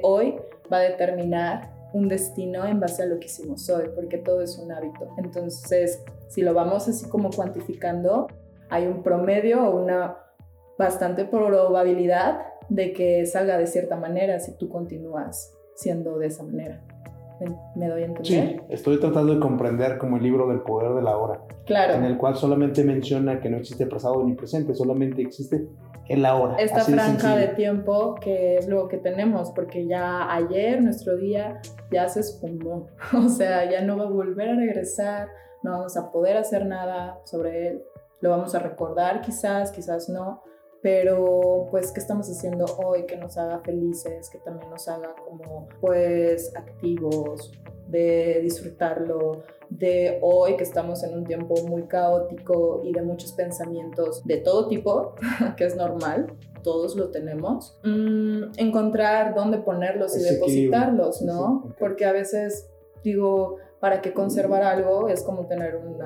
hoy 0.00 0.36
va 0.72 0.78
a 0.78 0.82
determinar 0.84 1.74
un 1.92 2.08
destino 2.08 2.64
en 2.64 2.80
base 2.80 3.02
a 3.02 3.06
lo 3.06 3.20
que 3.20 3.26
hicimos 3.26 3.68
hoy, 3.68 3.90
porque 3.94 4.16
todo 4.16 4.40
es 4.40 4.56
un 4.56 4.72
hábito. 4.72 5.10
Entonces, 5.18 6.02
si 6.28 6.40
lo 6.40 6.54
vamos 6.54 6.88
así 6.88 7.06
como 7.06 7.28
cuantificando, 7.28 8.28
hay 8.70 8.86
un 8.86 9.02
promedio 9.02 9.62
o 9.62 9.78
una 9.78 10.16
bastante 10.78 11.26
probabilidad 11.26 12.51
de 12.74 12.92
que 12.92 13.26
salga 13.26 13.58
de 13.58 13.66
cierta 13.66 13.96
manera 13.96 14.40
si 14.40 14.56
tú 14.56 14.68
continúas 14.68 15.54
siendo 15.74 16.18
de 16.18 16.26
esa 16.26 16.42
manera. 16.42 16.82
¿Me 17.74 17.88
doy 17.88 18.02
a 18.02 18.06
entender? 18.06 18.24
Sí, 18.24 18.60
estoy 18.68 19.00
tratando 19.00 19.34
de 19.34 19.40
comprender 19.40 19.98
como 19.98 20.16
el 20.16 20.22
libro 20.22 20.46
del 20.48 20.60
poder 20.60 20.92
de 20.94 21.02
la 21.02 21.16
hora. 21.16 21.40
Claro. 21.66 21.94
En 21.94 22.04
el 22.04 22.16
cual 22.16 22.36
solamente 22.36 22.84
menciona 22.84 23.40
que 23.40 23.50
no 23.50 23.56
existe 23.56 23.86
pasado 23.86 24.24
ni 24.24 24.34
presente, 24.34 24.74
solamente 24.74 25.22
existe 25.22 25.66
el 26.08 26.24
ahora. 26.24 26.56
Esta 26.56 26.80
franja 26.80 27.36
de, 27.36 27.48
tiempo 27.48 28.14
que 28.14 28.58
es 28.58 28.68
lo 28.68 28.86
que 28.86 28.98
tenemos, 28.98 29.50
porque 29.50 29.86
ya 29.86 30.32
ayer, 30.32 30.80
nuestro 30.82 31.16
día, 31.16 31.60
ya 31.90 32.08
se 32.08 32.20
esfumó. 32.20 32.86
O 33.12 33.28
sea, 33.28 33.68
ya 33.68 33.82
no 33.82 33.98
va 33.98 34.04
a 34.04 34.10
volver 34.10 34.50
a 34.50 34.54
regresar, 34.54 35.28
no 35.62 35.72
vamos 35.72 35.96
a 35.96 36.12
poder 36.12 36.36
hacer 36.36 36.64
nada 36.64 37.18
sobre 37.24 37.68
él. 37.68 37.82
Lo 38.20 38.30
vamos 38.30 38.54
a 38.54 38.60
recordar 38.60 39.20
quizás, 39.20 39.72
quizás 39.72 40.08
no, 40.08 40.42
pero 40.82 41.68
pues 41.70 41.92
qué 41.92 42.00
estamos 42.00 42.28
haciendo 42.28 42.66
hoy 42.84 43.06
que 43.06 43.16
nos 43.16 43.38
haga 43.38 43.60
felices, 43.60 44.28
que 44.28 44.38
también 44.38 44.68
nos 44.68 44.88
haga 44.88 45.14
como 45.14 45.68
pues 45.80 46.54
activos, 46.56 47.52
de 47.86 48.40
disfrutarlo, 48.42 49.42
de 49.70 50.18
hoy 50.22 50.56
que 50.56 50.64
estamos 50.64 51.04
en 51.04 51.14
un 51.14 51.24
tiempo 51.24 51.54
muy 51.68 51.84
caótico 51.84 52.82
y 52.84 52.92
de 52.92 53.02
muchos 53.02 53.32
pensamientos 53.32 54.24
de 54.24 54.38
todo 54.38 54.66
tipo, 54.68 55.14
que 55.56 55.64
es 55.64 55.76
normal, 55.76 56.32
todos 56.62 56.96
lo 56.96 57.10
tenemos, 57.10 57.78
mm, 57.84 58.58
encontrar 58.58 59.34
dónde 59.34 59.58
ponerlos 59.58 60.16
y 60.16 60.22
depositarlos, 60.22 61.22
¿no? 61.22 61.74
Porque 61.78 62.04
a 62.04 62.12
veces 62.12 62.68
digo, 63.04 63.56
para 63.82 64.00
que 64.00 64.12
conservar 64.12 64.62
algo 64.62 65.08
es 65.08 65.24
como 65.24 65.48
tener 65.48 65.74
un 65.74 65.98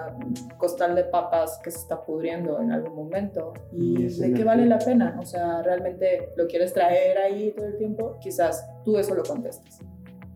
costal 0.57 0.95
de 0.95 1.05
papas 1.05 1.61
que 1.63 1.71
se 1.71 1.77
está 1.77 2.03
pudriendo 2.03 2.59
en 2.59 2.73
algún 2.73 2.95
momento. 2.95 3.53
¿Y 3.71 4.05
de 4.19 4.33
qué 4.33 4.45
vale 4.45 4.65
la 4.65 4.79
pena? 4.79 5.19
O 5.21 5.27
sea, 5.27 5.61
¿realmente 5.61 6.31
lo 6.37 6.47
quieres 6.47 6.73
traer 6.73 7.19
ahí 7.19 7.53
todo 7.55 7.67
el 7.67 7.77
tiempo? 7.77 8.17
Quizás 8.19 8.67
tú 8.83 8.97
eso 8.97 9.15
lo 9.15 9.23
contestes. 9.25 9.79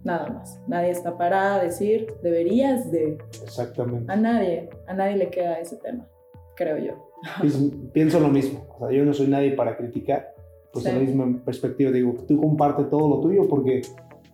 Nada 0.05 0.29
más. 0.29 0.61
Nadie 0.67 0.91
está 0.91 1.17
para 1.17 1.59
decir, 1.63 2.13
deberías 2.23 2.93
de. 2.93 3.17
Exactamente. 3.43 4.13
A 4.13 4.17
nadie, 4.17 4.69
a 4.87 4.93
nadie 4.93 5.17
le 5.17 5.31
queda 5.31 5.59
ese 5.61 5.79
tema, 5.79 6.07
creo 6.57 6.77
yo. 6.77 7.11
Pienso 7.95 8.21
lo 8.21 8.29
mismo. 8.29 8.67
O 8.79 8.81
sea, 8.81 8.95
yo 8.95 9.03
no 9.07 9.15
soy 9.15 9.29
nadie 9.29 9.53
para 9.53 9.79
criticar. 9.79 10.35
Pues 10.75 10.85
en 10.85 10.95
la 10.95 11.01
misma 11.01 11.43
perspectiva 11.43 11.91
digo, 11.91 12.15
tú 12.29 12.39
comparte 12.39 12.85
todo 12.85 13.09
lo 13.09 13.21
tuyo 13.21 13.49
porque 13.49 13.81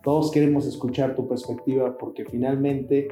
todos 0.07 0.31
queremos 0.31 0.69
escuchar 0.69 1.17
tu 1.17 1.27
perspectiva 1.27 1.99
porque 1.99 2.25
finalmente 2.25 3.09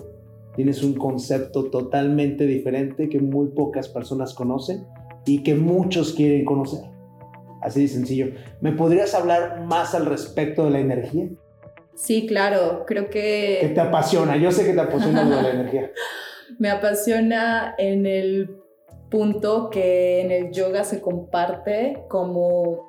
tienes 0.54 0.80
un 0.84 0.94
concepto 0.94 1.64
totalmente 1.64 2.46
diferente 2.46 3.08
que 3.08 3.18
muy 3.18 3.48
pocas 3.48 3.88
personas 3.88 4.32
conocen 4.32 4.86
y 5.26 5.42
que 5.42 5.56
muchos 5.56 6.12
quieren 6.12 6.44
conocer. 6.44 6.82
Así 7.60 7.82
de 7.82 7.88
sencillo. 7.88 8.26
¿Me 8.60 8.70
podrías 8.70 9.12
hablar 9.12 9.64
más 9.64 9.96
al 9.96 10.06
respecto 10.06 10.66
de 10.66 10.70
la 10.70 10.78
energía? 10.78 11.30
Sí, 11.96 12.28
claro, 12.28 12.84
creo 12.86 13.10
que... 13.10 13.58
¿Qué 13.60 13.70
te 13.70 13.80
apasiona? 13.80 14.36
Yo 14.36 14.52
sé 14.52 14.64
que 14.64 14.72
te 14.72 14.80
apasiona 14.80 15.24
la 15.24 15.50
energía. 15.50 15.90
Me 16.60 16.70
apasiona 16.70 17.74
en 17.76 18.06
el 18.06 18.56
punto 19.10 19.68
que 19.68 20.20
en 20.20 20.30
el 20.30 20.52
yoga 20.52 20.84
se 20.84 21.00
comparte 21.00 22.04
como 22.08 22.88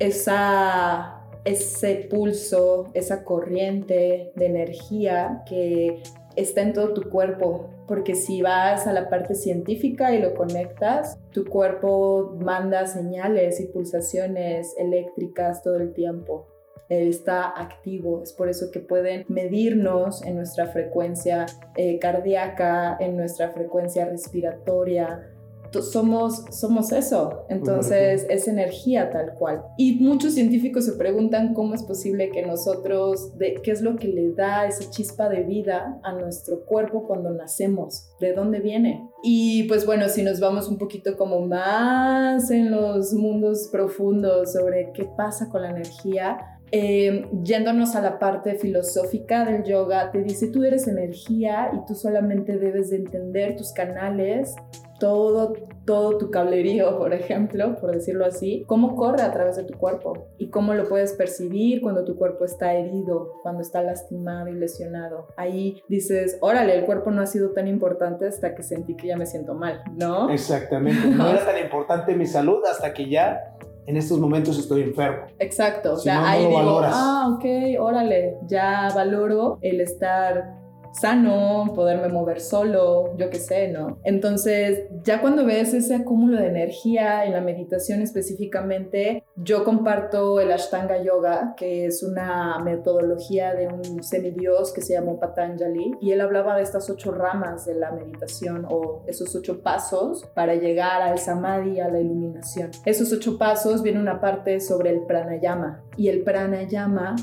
esa 0.00 1.23
ese 1.44 2.06
pulso, 2.10 2.90
esa 2.94 3.24
corriente 3.24 4.32
de 4.34 4.46
energía 4.46 5.42
que 5.48 6.02
está 6.36 6.62
en 6.62 6.72
todo 6.72 6.94
tu 6.94 7.10
cuerpo, 7.10 7.70
porque 7.86 8.14
si 8.14 8.42
vas 8.42 8.86
a 8.86 8.92
la 8.92 9.08
parte 9.08 9.34
científica 9.34 10.14
y 10.14 10.20
lo 10.20 10.34
conectas, 10.34 11.18
tu 11.30 11.44
cuerpo 11.44 12.36
manda 12.40 12.86
señales 12.86 13.60
y 13.60 13.66
pulsaciones 13.66 14.74
eléctricas 14.78 15.62
todo 15.62 15.76
el 15.76 15.92
tiempo. 15.92 16.48
Está 16.88 17.48
activo, 17.48 18.22
es 18.22 18.32
por 18.32 18.48
eso 18.48 18.70
que 18.70 18.80
pueden 18.80 19.24
medirnos 19.28 20.22
en 20.22 20.36
nuestra 20.36 20.66
frecuencia 20.66 21.46
eh, 21.76 21.98
cardíaca, 21.98 22.96
en 23.00 23.16
nuestra 23.16 23.50
frecuencia 23.50 24.04
respiratoria, 24.04 25.33
somos, 25.82 26.44
somos 26.50 26.92
eso, 26.92 27.44
entonces 27.48 28.26
es 28.28 28.48
energía 28.48 29.10
tal 29.10 29.34
cual. 29.34 29.62
Y 29.76 29.96
muchos 30.00 30.34
científicos 30.34 30.84
se 30.84 30.92
preguntan 30.92 31.54
cómo 31.54 31.74
es 31.74 31.82
posible 31.82 32.30
que 32.30 32.44
nosotros, 32.44 33.36
de, 33.38 33.60
qué 33.62 33.70
es 33.70 33.82
lo 33.82 33.96
que 33.96 34.08
le 34.08 34.32
da 34.32 34.66
esa 34.66 34.90
chispa 34.90 35.28
de 35.28 35.42
vida 35.42 35.98
a 36.02 36.12
nuestro 36.12 36.64
cuerpo 36.64 37.06
cuando 37.06 37.30
nacemos, 37.30 38.10
de 38.20 38.32
dónde 38.32 38.60
viene. 38.60 39.08
Y 39.22 39.64
pues 39.64 39.86
bueno, 39.86 40.08
si 40.08 40.22
nos 40.22 40.40
vamos 40.40 40.68
un 40.68 40.78
poquito 40.78 41.16
como 41.16 41.40
más 41.46 42.50
en 42.50 42.70
los 42.70 43.12
mundos 43.14 43.68
profundos 43.70 44.52
sobre 44.52 44.90
qué 44.92 45.08
pasa 45.16 45.48
con 45.48 45.62
la 45.62 45.70
energía, 45.70 46.38
eh, 46.76 47.28
yéndonos 47.44 47.94
a 47.94 48.00
la 48.00 48.18
parte 48.18 48.56
filosófica 48.56 49.44
del 49.44 49.62
yoga, 49.62 50.10
te 50.10 50.22
dice 50.22 50.48
tú 50.48 50.64
eres 50.64 50.88
energía 50.88 51.70
y 51.72 51.86
tú 51.86 51.94
solamente 51.94 52.58
debes 52.58 52.90
de 52.90 52.96
entender 52.96 53.54
tus 53.56 53.72
canales 53.72 54.56
todo, 54.98 55.54
todo 55.84 56.18
tu 56.18 56.30
cablerío, 56.30 56.98
por 56.98 57.12
ejemplo, 57.12 57.76
por 57.80 57.92
decirlo 57.92 58.24
así, 58.24 58.64
cómo 58.66 58.96
corre 58.96 59.22
a 59.22 59.32
través 59.32 59.56
de 59.56 59.64
tu 59.64 59.76
cuerpo 59.76 60.28
y 60.38 60.50
cómo 60.50 60.74
lo 60.74 60.88
puedes 60.88 61.12
percibir 61.14 61.82
cuando 61.82 62.04
tu 62.04 62.16
cuerpo 62.16 62.44
está 62.44 62.74
herido, 62.74 63.32
cuando 63.42 63.62
está 63.62 63.82
lastimado 63.82 64.48
y 64.48 64.54
lesionado. 64.54 65.28
Ahí 65.36 65.82
dices, 65.88 66.38
órale, 66.40 66.76
el 66.76 66.84
cuerpo 66.84 67.10
no 67.10 67.22
ha 67.22 67.26
sido 67.26 67.50
tan 67.50 67.68
importante 67.68 68.26
hasta 68.26 68.54
que 68.54 68.62
sentí 68.62 68.96
que 68.96 69.08
ya 69.08 69.16
me 69.16 69.26
siento 69.26 69.54
mal, 69.54 69.82
¿no? 69.96 70.30
Exactamente, 70.30 71.08
no 71.08 71.28
era 71.30 71.44
tan 71.44 71.58
importante 71.58 72.14
mi 72.14 72.26
salud 72.26 72.62
hasta 72.70 72.92
que 72.94 73.08
ya 73.08 73.40
en 73.86 73.96
estos 73.96 74.18
momentos 74.18 74.58
estoy 74.58 74.82
enfermo. 74.82 75.26
Exacto, 75.38 75.94
o 75.94 75.96
sea, 75.96 76.30
ahí 76.30 76.46
digo, 76.46 76.80
ah, 76.82 77.34
ok, 77.34 77.44
órale, 77.80 78.38
ya 78.46 78.88
valoro 78.94 79.58
el 79.60 79.80
estar 79.80 80.63
sano, 80.94 81.72
poderme 81.74 82.08
mover 82.08 82.40
solo, 82.40 83.16
yo 83.16 83.28
qué 83.28 83.38
sé, 83.38 83.68
¿no? 83.68 83.98
Entonces, 84.04 84.84
ya 85.02 85.20
cuando 85.20 85.44
ves 85.44 85.74
ese 85.74 85.96
acúmulo 85.96 86.38
de 86.38 86.46
energía 86.46 87.24
en 87.24 87.32
la 87.32 87.40
meditación 87.40 88.00
específicamente, 88.00 89.24
yo 89.36 89.64
comparto 89.64 90.40
el 90.40 90.52
Ashtanga 90.52 91.02
Yoga, 91.02 91.54
que 91.56 91.86
es 91.86 92.02
una 92.02 92.58
metodología 92.60 93.54
de 93.54 93.68
un 93.68 94.02
semidios 94.02 94.72
que 94.72 94.82
se 94.82 94.94
llamó 94.94 95.18
Patanjali, 95.18 95.92
y 96.00 96.12
él 96.12 96.20
hablaba 96.20 96.56
de 96.56 96.62
estas 96.62 96.88
ocho 96.88 97.10
ramas 97.10 97.66
de 97.66 97.74
la 97.74 97.90
meditación 97.90 98.66
o 98.70 99.02
esos 99.06 99.34
ocho 99.34 99.62
pasos 99.62 100.24
para 100.34 100.54
llegar 100.54 101.02
al 101.02 101.18
samadhi, 101.18 101.80
a 101.80 101.88
la 101.88 102.00
iluminación. 102.00 102.70
Esos 102.84 103.12
ocho 103.12 103.36
pasos 103.36 103.82
viene 103.82 103.98
una 103.98 104.20
parte 104.20 104.60
sobre 104.60 104.90
el 104.90 105.04
pranayama, 105.06 105.82
y 105.96 106.08
el 106.08 106.22
pranayama 106.22 107.16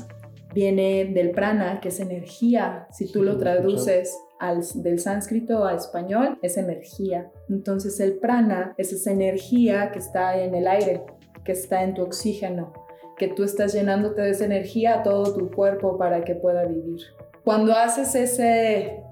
viene 0.54 1.04
del 1.06 1.30
prana, 1.30 1.80
que 1.80 1.88
es 1.88 2.00
energía. 2.00 2.86
Si 2.90 3.10
tú 3.10 3.22
lo 3.22 3.38
traduces 3.38 4.16
al, 4.38 4.62
del 4.76 4.98
sánscrito 4.98 5.64
a 5.64 5.74
español, 5.74 6.38
es 6.42 6.56
energía. 6.56 7.30
Entonces 7.48 7.98
el 8.00 8.18
prana 8.18 8.74
es 8.76 8.92
esa 8.92 9.12
energía 9.12 9.90
que 9.92 9.98
está 9.98 10.38
en 10.38 10.54
el 10.54 10.66
aire, 10.66 11.02
que 11.44 11.52
está 11.52 11.82
en 11.82 11.94
tu 11.94 12.02
oxígeno, 12.02 12.72
que 13.16 13.28
tú 13.28 13.44
estás 13.44 13.72
llenándote 13.72 14.22
de 14.22 14.30
esa 14.30 14.44
energía 14.44 15.00
a 15.00 15.02
todo 15.02 15.34
tu 15.34 15.50
cuerpo 15.50 15.98
para 15.98 16.24
que 16.24 16.34
pueda 16.34 16.64
vivir. 16.64 17.00
Cuando 17.44 17.72
haces 17.72 18.14
esa 18.14 19.02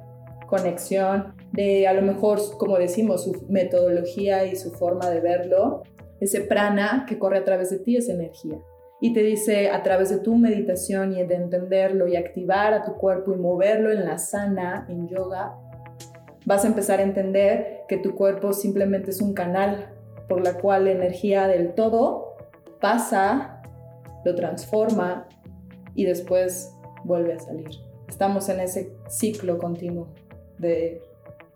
conexión 0.46 1.34
de 1.52 1.86
a 1.86 1.92
lo 1.92 2.02
mejor, 2.02 2.38
como 2.58 2.78
decimos, 2.78 3.24
su 3.24 3.46
metodología 3.48 4.44
y 4.46 4.56
su 4.56 4.72
forma 4.72 5.08
de 5.10 5.20
verlo, 5.20 5.82
ese 6.20 6.42
prana 6.42 7.06
que 7.08 7.18
corre 7.18 7.38
a 7.38 7.44
través 7.44 7.70
de 7.70 7.78
ti 7.78 7.96
es 7.96 8.08
energía 8.08 8.58
y 9.00 9.12
te 9.12 9.22
dice 9.22 9.70
a 9.70 9.82
través 9.82 10.10
de 10.10 10.18
tu 10.18 10.36
meditación 10.36 11.16
y 11.16 11.24
de 11.24 11.34
entenderlo 11.34 12.06
y 12.06 12.16
activar 12.16 12.74
a 12.74 12.84
tu 12.84 12.94
cuerpo 12.94 13.32
y 13.32 13.36
moverlo 13.36 13.90
en 13.90 14.04
la 14.04 14.18
sana, 14.18 14.86
en 14.88 15.08
yoga, 15.08 15.56
vas 16.44 16.64
a 16.64 16.68
empezar 16.68 17.00
a 17.00 17.02
entender 17.02 17.80
que 17.88 17.96
tu 17.96 18.14
cuerpo 18.14 18.52
simplemente 18.52 19.10
es 19.10 19.20
un 19.20 19.32
canal 19.32 19.94
por 20.28 20.44
la 20.44 20.54
cual 20.54 20.84
la 20.84 20.92
energía 20.92 21.48
del 21.48 21.74
todo 21.74 22.36
pasa, 22.80 23.62
lo 24.24 24.34
transforma 24.34 25.26
y 25.94 26.04
después 26.04 26.74
vuelve 27.04 27.32
a 27.32 27.38
salir. 27.38 27.70
Estamos 28.06 28.48
en 28.48 28.60
ese 28.60 28.92
ciclo 29.08 29.58
continuo 29.58 30.08
de 30.58 31.02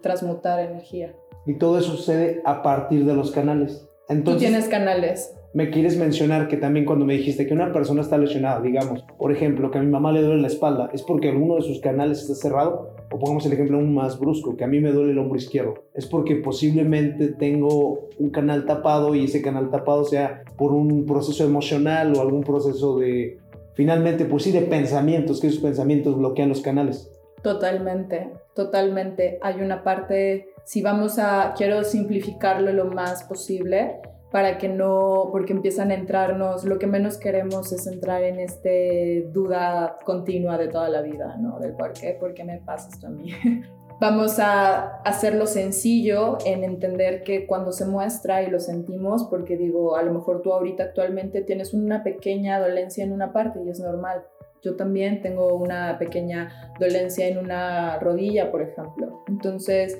transmutar 0.01 0.61
energía. 0.61 1.15
Y 1.47 1.55
todo 1.55 1.79
eso 1.79 1.93
sucede 1.97 2.41
a 2.45 2.63
partir 2.63 3.05
de 3.05 3.15
los 3.15 3.33
canales. 3.33 3.87
Entonces, 4.09 4.43
Tú 4.43 4.49
tienes 4.49 4.69
canales 4.69 5.35
me 5.55 5.71
quieres 5.71 5.97
mencionar 5.97 6.49
que 6.49 6.57
también 6.57 6.85
cuando 6.85 7.07
me 7.07 7.15
dijiste 7.15 7.47
que 7.47 7.55
una 7.55 7.73
persona 7.73 8.01
está 8.01 8.19
lesionada, 8.19 8.61
digamos, 8.61 9.05
por 9.17 9.31
ejemplo, 9.31 9.71
que 9.71 9.79
a 9.79 9.83
mi 9.83 9.89
mamá 9.89 10.11
le 10.11 10.21
duele 10.21 10.43
la 10.43 10.49
espalda, 10.49 10.91
es 10.93 11.03
porque 11.03 11.31
alguno 11.31 11.55
de 11.55 11.63
sus 11.63 11.81
canales 11.81 12.23
está 12.23 12.35
cerrado, 12.35 12.97
o 13.13 13.19
pongamos 13.21 13.47
el 13.47 13.53
ejemplo 13.53 13.79
aún 13.79 13.95
más 13.95 14.19
brusco, 14.19 14.57
que 14.57 14.65
a 14.65 14.67
mí 14.67 14.81
me 14.81 14.91
duele 14.91 15.13
el 15.13 15.19
hombro 15.19 15.37
izquierdo, 15.37 15.75
es 15.95 16.07
porque 16.07 16.35
posiblemente 16.35 17.29
tengo 17.29 18.09
un 18.19 18.31
canal 18.31 18.67
tapado 18.67 19.15
y 19.15 19.25
ese 19.25 19.43
canal 19.43 19.71
tapado 19.71 20.05
sea 20.05 20.43
por 20.59 20.73
un 20.73 21.07
proceso 21.07 21.45
emocional 21.45 22.13
o 22.17 22.21
algún 22.21 22.43
proceso 22.43 22.99
de, 22.99 23.39
finalmente, 23.75 24.25
pues 24.25 24.43
sí, 24.43 24.51
de 24.51 24.63
pensamientos, 24.63 25.41
que 25.41 25.47
esos 25.47 25.63
pensamientos 25.63 26.19
bloquean 26.19 26.49
los 26.49 26.63
canales. 26.63 27.13
Totalmente, 27.45 28.33
totalmente. 28.57 29.39
Hay 29.41 29.61
una 29.61 29.85
parte, 29.85 30.49
si 30.65 30.83
vamos 30.83 31.21
a, 31.21 31.55
quiero 31.57 31.85
simplificarlo 31.85 32.73
lo 32.73 32.87
más 32.87 33.23
posible, 33.23 34.01
para 34.35 34.59
que 34.59 34.69
no, 34.69 35.29
porque 35.31 35.53
empiezan 35.53 35.93
a 35.93 35.95
entrarnos, 35.95 36.65
lo 36.65 36.81
que 36.81 36.89
menos 36.89 37.19
queremos 37.19 37.71
es 37.71 37.87
entrar 37.87 38.25
en 38.25 38.41
este 38.41 39.29
duda 39.31 39.97
continua 40.05 40.59
de 40.59 40.67
toda 40.67 40.89
la 40.89 41.03
vida, 41.03 41.37
¿no? 41.37 41.61
Del 41.61 41.75
por 41.75 41.93
qué, 41.93 42.17
por 42.19 42.35
qué 42.35 42.43
me 42.43 42.59
pasa 42.59 42.89
esto 42.89 43.07
a 43.07 43.11
mí. 43.11 43.31
Vamos 44.01 44.41
a 44.41 44.97
hacerlo 45.03 45.47
sencillo 45.47 46.39
en 46.45 46.65
entender 46.65 47.23
que 47.23 47.47
cuando 47.47 47.71
se 47.71 47.87
muestra 47.87 48.43
y 48.43 48.51
lo 48.51 48.59
sentimos, 48.59 49.23
porque 49.31 49.57
digo, 49.57 49.95
a 49.95 50.03
lo 50.03 50.13
mejor 50.13 50.43
tú 50.43 50.53
ahorita 50.53 50.83
actualmente 50.83 51.43
tienes 51.43 51.73
una 51.73 52.03
pequeña 52.03 52.59
dolencia 52.59 53.05
en 53.05 53.13
una 53.13 53.33
parte 53.33 53.61
y 53.65 53.71
es 53.71 53.79
normal. 53.79 54.25
Yo 54.65 54.75
también 54.75 55.23
tengo 55.23 55.55
una 55.55 55.97
pequeña 55.97 56.73
dolencia 56.81 57.29
en 57.29 57.39
una 57.39 58.01
rodilla, 58.01 58.51
por 58.51 58.63
ejemplo. 58.63 59.23
Entonces, 59.29 59.97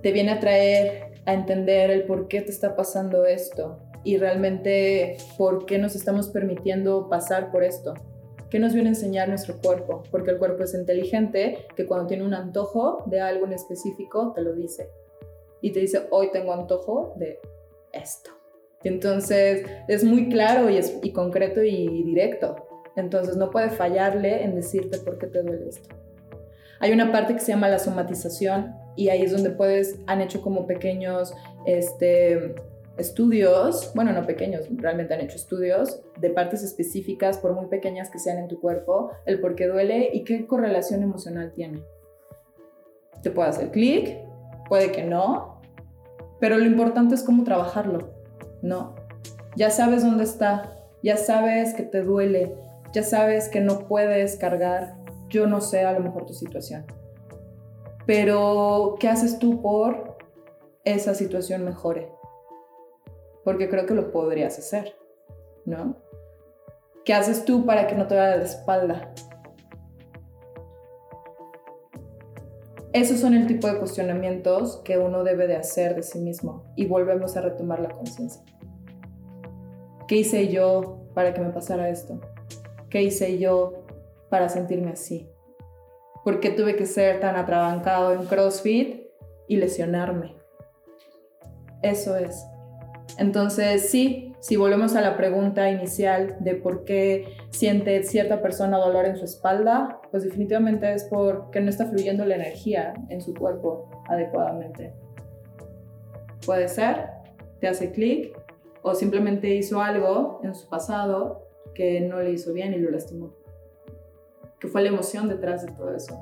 te 0.00 0.12
viene 0.12 0.30
a 0.30 0.38
traer 0.38 1.13
a 1.26 1.34
entender 1.34 1.90
el 1.90 2.04
por 2.04 2.28
qué 2.28 2.40
te 2.42 2.50
está 2.50 2.76
pasando 2.76 3.24
esto 3.24 3.78
y 4.04 4.18
realmente 4.18 5.16
por 5.38 5.66
qué 5.66 5.78
nos 5.78 5.96
estamos 5.96 6.28
permitiendo 6.28 7.08
pasar 7.08 7.50
por 7.50 7.64
esto. 7.64 7.94
¿Qué 8.50 8.58
nos 8.60 8.72
viene 8.74 8.90
a 8.90 8.92
enseñar 8.92 9.28
nuestro 9.28 9.58
cuerpo? 9.60 10.02
Porque 10.10 10.30
el 10.30 10.38
cuerpo 10.38 10.62
es 10.62 10.74
inteligente, 10.74 11.66
que 11.74 11.86
cuando 11.86 12.06
tiene 12.06 12.24
un 12.24 12.34
antojo 12.34 13.02
de 13.06 13.20
algo 13.20 13.46
en 13.46 13.52
específico, 13.54 14.32
te 14.34 14.42
lo 14.42 14.54
dice. 14.54 14.90
Y 15.60 15.72
te 15.72 15.80
dice, 15.80 16.06
hoy 16.10 16.30
tengo 16.30 16.52
antojo 16.52 17.14
de 17.16 17.40
esto. 17.92 18.30
Entonces 18.84 19.66
es 19.88 20.04
muy 20.04 20.28
claro 20.28 20.68
y, 20.68 20.76
es, 20.76 20.98
y 21.02 21.12
concreto 21.12 21.64
y 21.64 22.04
directo. 22.04 22.54
Entonces 22.96 23.36
no 23.36 23.50
puede 23.50 23.70
fallarle 23.70 24.44
en 24.44 24.54
decirte 24.54 24.98
por 24.98 25.18
qué 25.18 25.26
te 25.26 25.42
duele 25.42 25.68
esto. 25.68 25.88
Hay 26.80 26.92
una 26.92 27.12
parte 27.12 27.34
que 27.34 27.40
se 27.40 27.52
llama 27.52 27.68
la 27.68 27.78
somatización 27.78 28.74
y 28.96 29.08
ahí 29.08 29.22
es 29.22 29.32
donde 29.32 29.50
puedes, 29.50 29.98
han 30.06 30.20
hecho 30.20 30.42
como 30.42 30.66
pequeños 30.66 31.34
este, 31.66 32.54
estudios, 32.96 33.92
bueno, 33.94 34.12
no 34.12 34.26
pequeños, 34.26 34.66
realmente 34.76 35.14
han 35.14 35.20
hecho 35.20 35.36
estudios 35.36 36.02
de 36.18 36.30
partes 36.30 36.62
específicas, 36.62 37.38
por 37.38 37.54
muy 37.54 37.66
pequeñas 37.66 38.10
que 38.10 38.18
sean 38.18 38.38
en 38.38 38.48
tu 38.48 38.60
cuerpo, 38.60 39.10
el 39.26 39.40
por 39.40 39.54
qué 39.54 39.66
duele 39.66 40.10
y 40.12 40.24
qué 40.24 40.46
correlación 40.46 41.02
emocional 41.02 41.52
tiene. 41.52 41.82
Te 43.22 43.30
puede 43.30 43.48
hacer 43.48 43.70
clic, 43.70 44.18
puede 44.68 44.92
que 44.92 45.02
no, 45.02 45.60
pero 46.40 46.58
lo 46.58 46.66
importante 46.66 47.14
es 47.14 47.22
cómo 47.22 47.42
trabajarlo, 47.42 48.12
¿no? 48.62 48.94
Ya 49.56 49.70
sabes 49.70 50.02
dónde 50.02 50.24
está, 50.24 50.78
ya 51.02 51.16
sabes 51.16 51.74
que 51.74 51.82
te 51.82 52.02
duele, 52.02 52.54
ya 52.92 53.02
sabes 53.02 53.48
que 53.48 53.60
no 53.60 53.88
puedes 53.88 54.36
cargar, 54.36 54.96
yo 55.34 55.46
no 55.46 55.60
sé 55.60 55.84
a 55.84 55.92
lo 55.92 56.00
mejor 56.00 56.24
tu 56.26 56.32
situación 56.32 56.86
pero, 58.06 58.96
¿qué 59.00 59.08
haces 59.08 59.38
tú 59.38 59.62
por 59.62 60.18
esa 60.84 61.14
situación 61.14 61.64
mejore? 61.64 62.10
Porque 63.44 63.68
creo 63.68 63.86
que 63.86 63.94
lo 63.94 64.12
podrías 64.12 64.58
hacer, 64.58 64.94
¿no? 65.64 65.96
¿Qué 67.04 67.14
haces 67.14 67.44
tú 67.44 67.64
para 67.64 67.86
que 67.86 67.94
no 67.94 68.06
te 68.06 68.14
vaya 68.14 68.36
la 68.36 68.44
espalda? 68.44 69.14
Esos 72.92 73.20
son 73.20 73.34
el 73.34 73.46
tipo 73.46 73.66
de 73.66 73.78
cuestionamientos 73.78 74.80
que 74.84 74.98
uno 74.98 75.24
debe 75.24 75.46
de 75.46 75.56
hacer 75.56 75.96
de 75.96 76.02
sí 76.02 76.18
mismo 76.20 76.64
y 76.76 76.86
volvemos 76.86 77.36
a 77.36 77.40
retomar 77.40 77.80
la 77.80 77.88
conciencia. 77.88 78.42
¿Qué 80.06 80.16
hice 80.16 80.48
yo 80.48 81.00
para 81.14 81.32
que 81.32 81.40
me 81.40 81.50
pasara 81.50 81.88
esto? 81.88 82.20
¿Qué 82.90 83.02
hice 83.02 83.38
yo 83.38 83.83
para 84.34 84.48
sentirme 84.48 84.90
así? 84.90 85.30
¿Por 86.24 86.40
qué 86.40 86.50
tuve 86.50 86.74
que 86.74 86.86
ser 86.86 87.20
tan 87.20 87.36
atrabancado 87.36 88.12
en 88.12 88.26
CrossFit 88.26 89.04
y 89.46 89.58
lesionarme? 89.58 90.34
Eso 91.82 92.16
es. 92.16 92.44
Entonces, 93.16 93.88
sí, 93.90 94.34
si 94.40 94.56
volvemos 94.56 94.96
a 94.96 95.02
la 95.02 95.16
pregunta 95.16 95.70
inicial 95.70 96.36
de 96.40 96.56
por 96.56 96.84
qué 96.84 97.36
siente 97.50 98.02
cierta 98.02 98.42
persona 98.42 98.76
dolor 98.78 99.06
en 99.06 99.16
su 99.16 99.24
espalda, 99.24 100.00
pues 100.10 100.24
definitivamente 100.24 100.92
es 100.92 101.04
porque 101.04 101.60
no 101.60 101.70
está 101.70 101.86
fluyendo 101.86 102.24
la 102.24 102.34
energía 102.34 102.92
en 103.10 103.20
su 103.20 103.34
cuerpo 103.34 103.88
adecuadamente. 104.08 104.94
Puede 106.44 106.66
ser, 106.66 107.06
te 107.60 107.68
hace 107.68 107.92
clic, 107.92 108.36
o 108.82 108.96
simplemente 108.96 109.54
hizo 109.54 109.80
algo 109.80 110.40
en 110.42 110.56
su 110.56 110.68
pasado 110.68 111.46
que 111.72 112.00
no 112.00 112.20
le 112.20 112.32
hizo 112.32 112.52
bien 112.52 112.74
y 112.74 112.78
lo 112.78 112.90
lastimó 112.90 113.43
que 114.64 114.70
fue 114.70 114.80
la 114.80 114.88
emoción 114.88 115.28
detrás 115.28 115.66
de 115.66 115.72
todo 115.72 115.94
eso. 115.94 116.18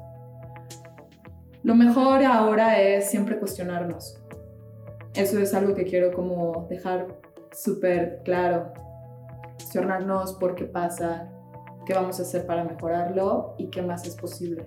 Lo 1.63 1.77
mejor 1.77 2.25
ahora 2.25 2.81
es 2.81 3.09
siempre 3.09 3.39
cuestionarnos. 3.39 4.21
Eso 5.15 5.39
es 5.39 5.55
algo 5.55 5.77
que 5.77 5.85
quiero 5.85 6.13
como 6.13 6.67
dejar 6.69 7.07
súper 7.53 8.21
claro. 8.25 8.73
Cuestionarnos 9.55 10.33
por 10.35 10.57
qué 10.57 10.65
pasa, 10.65 11.31
qué 11.87 11.95
vamos 11.95 12.19
a 12.19 12.23
hacer 12.23 12.47
para 12.47 12.65
mejorarlo 12.65 13.55
y 13.59 13.69
qué 13.69 13.81
más 13.81 14.05
es 14.09 14.17
posible. 14.17 14.67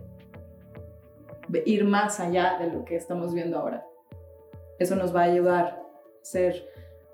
Ir 1.66 1.84
más 1.84 2.22
allá 2.22 2.58
de 2.58 2.72
lo 2.72 2.86
que 2.86 2.96
estamos 2.96 3.34
viendo 3.34 3.60
ahora. 3.60 3.86
Eso 4.80 4.96
nos 4.96 5.14
va 5.14 5.24
a 5.24 5.26
ayudar 5.26 5.66
a 5.66 5.80
ser 6.22 6.66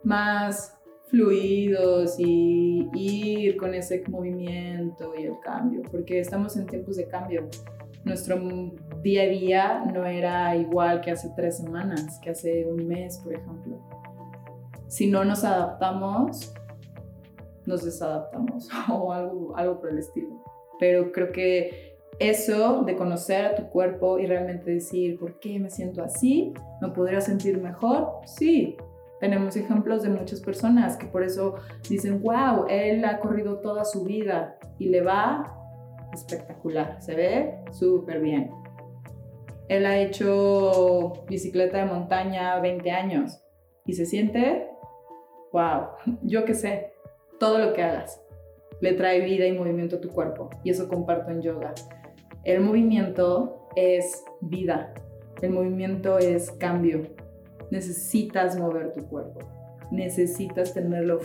más 0.03 0.79
fluidos 1.11 2.15
y 2.17 2.89
ir 2.93 3.57
con 3.57 3.75
ese 3.75 4.01
movimiento 4.07 5.13
y 5.17 5.23
el 5.23 5.39
cambio, 5.41 5.81
porque 5.91 6.19
estamos 6.19 6.55
en 6.55 6.65
tiempos 6.65 6.95
de 6.95 7.07
cambio. 7.07 7.49
Nuestro 8.05 8.39
día 9.03 9.23
a 9.23 9.27
día 9.27 9.85
no 9.93 10.05
era 10.05 10.55
igual 10.55 11.01
que 11.01 11.11
hace 11.11 11.29
tres 11.35 11.57
semanas, 11.57 12.17
que 12.23 12.31
hace 12.31 12.65
un 12.65 12.87
mes, 12.87 13.19
por 13.19 13.33
ejemplo. 13.33 13.77
Si 14.87 15.07
no 15.07 15.23
nos 15.25 15.43
adaptamos, 15.43 16.53
nos 17.65 17.83
desadaptamos 17.83 18.69
o 18.89 19.11
algo, 19.11 19.55
algo 19.55 19.79
por 19.79 19.89
el 19.89 19.99
estilo. 19.99 20.41
Pero 20.79 21.11
creo 21.11 21.31
que 21.31 21.97
eso 22.19 22.83
de 22.83 22.95
conocer 22.95 23.45
a 23.45 23.55
tu 23.55 23.69
cuerpo 23.69 24.17
y 24.17 24.27
realmente 24.27 24.71
decir, 24.71 25.19
¿por 25.19 25.39
qué 25.39 25.59
me 25.59 25.69
siento 25.69 26.03
así? 26.03 26.53
¿Me 26.81 26.89
podría 26.89 27.19
sentir 27.19 27.61
mejor? 27.61 28.07
Sí, 28.25 28.77
tenemos 29.21 29.55
ejemplos 29.55 30.01
de 30.01 30.09
muchas 30.09 30.41
personas 30.41 30.97
que 30.97 31.05
por 31.05 31.23
eso 31.23 31.55
dicen, 31.87 32.21
wow, 32.23 32.65
él 32.67 33.05
ha 33.05 33.19
corrido 33.19 33.59
toda 33.59 33.85
su 33.85 34.03
vida 34.03 34.57
y 34.79 34.89
le 34.89 35.01
va 35.01 35.57
espectacular, 36.11 36.97
se 37.01 37.15
ve 37.15 37.55
súper 37.71 38.19
bien. 38.19 38.49
Él 39.69 39.85
ha 39.85 39.99
hecho 39.99 41.23
bicicleta 41.29 41.77
de 41.77 41.85
montaña 41.85 42.59
20 42.59 42.91
años 42.91 43.39
y 43.85 43.93
se 43.93 44.07
siente, 44.07 44.67
wow, 45.53 45.83
yo 46.23 46.43
qué 46.43 46.55
sé, 46.55 46.91
todo 47.39 47.59
lo 47.59 47.73
que 47.73 47.83
hagas 47.83 48.21
le 48.81 48.93
trae 48.93 49.21
vida 49.21 49.45
y 49.45 49.53
movimiento 49.53 49.97
a 49.97 50.01
tu 50.01 50.09
cuerpo 50.09 50.49
y 50.63 50.71
eso 50.71 50.89
comparto 50.89 51.29
en 51.29 51.43
yoga. 51.43 51.75
El 52.43 52.61
movimiento 52.61 53.67
es 53.75 54.25
vida, 54.41 54.95
el 55.43 55.51
movimiento 55.51 56.17
es 56.17 56.49
cambio, 56.51 57.03
necesitas 57.71 58.59
mover 58.59 58.93
tu 58.93 59.07
cuerpo, 59.07 59.39
necesitas 59.89 60.73
tenerlo 60.73 61.19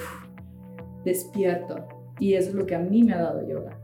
despierto. 1.05 1.87
Y 2.19 2.35
eso 2.35 2.51
es 2.51 2.55
lo 2.55 2.65
que 2.65 2.75
a 2.75 2.79
mí 2.79 3.03
me 3.03 3.13
ha 3.13 3.21
dado 3.21 3.47
yoga. 3.47 3.79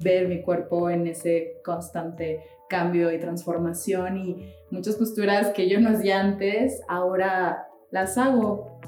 Ver 0.00 0.28
mi 0.28 0.42
cuerpo 0.42 0.88
en 0.88 1.08
ese 1.08 1.60
constante 1.64 2.40
cambio 2.68 3.10
y 3.10 3.18
transformación 3.18 4.18
y 4.18 4.54
muchas 4.70 4.94
posturas 4.94 5.48
que 5.48 5.68
yo 5.68 5.80
no 5.80 5.90
hacía 5.90 6.20
antes, 6.20 6.80
ahora 6.86 7.66
las 7.90 8.16
hago. 8.16 8.78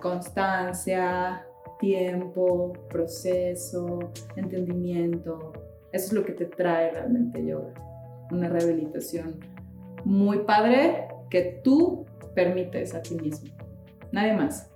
Constancia, 0.00 1.46
tiempo, 1.78 2.72
proceso, 2.88 4.00
entendimiento. 4.34 5.52
Eso 5.92 6.06
es 6.06 6.12
lo 6.12 6.24
que 6.24 6.32
te 6.32 6.46
trae 6.46 6.90
realmente 6.90 7.44
yoga. 7.44 7.74
Una 8.32 8.48
rehabilitación 8.48 9.38
muy 10.04 10.40
padre 10.40 11.11
que 11.32 11.62
tú 11.64 12.04
permites 12.34 12.94
a 12.94 13.00
ti 13.00 13.14
mismo. 13.14 13.54
Nadie 14.12 14.34
más. 14.34 14.70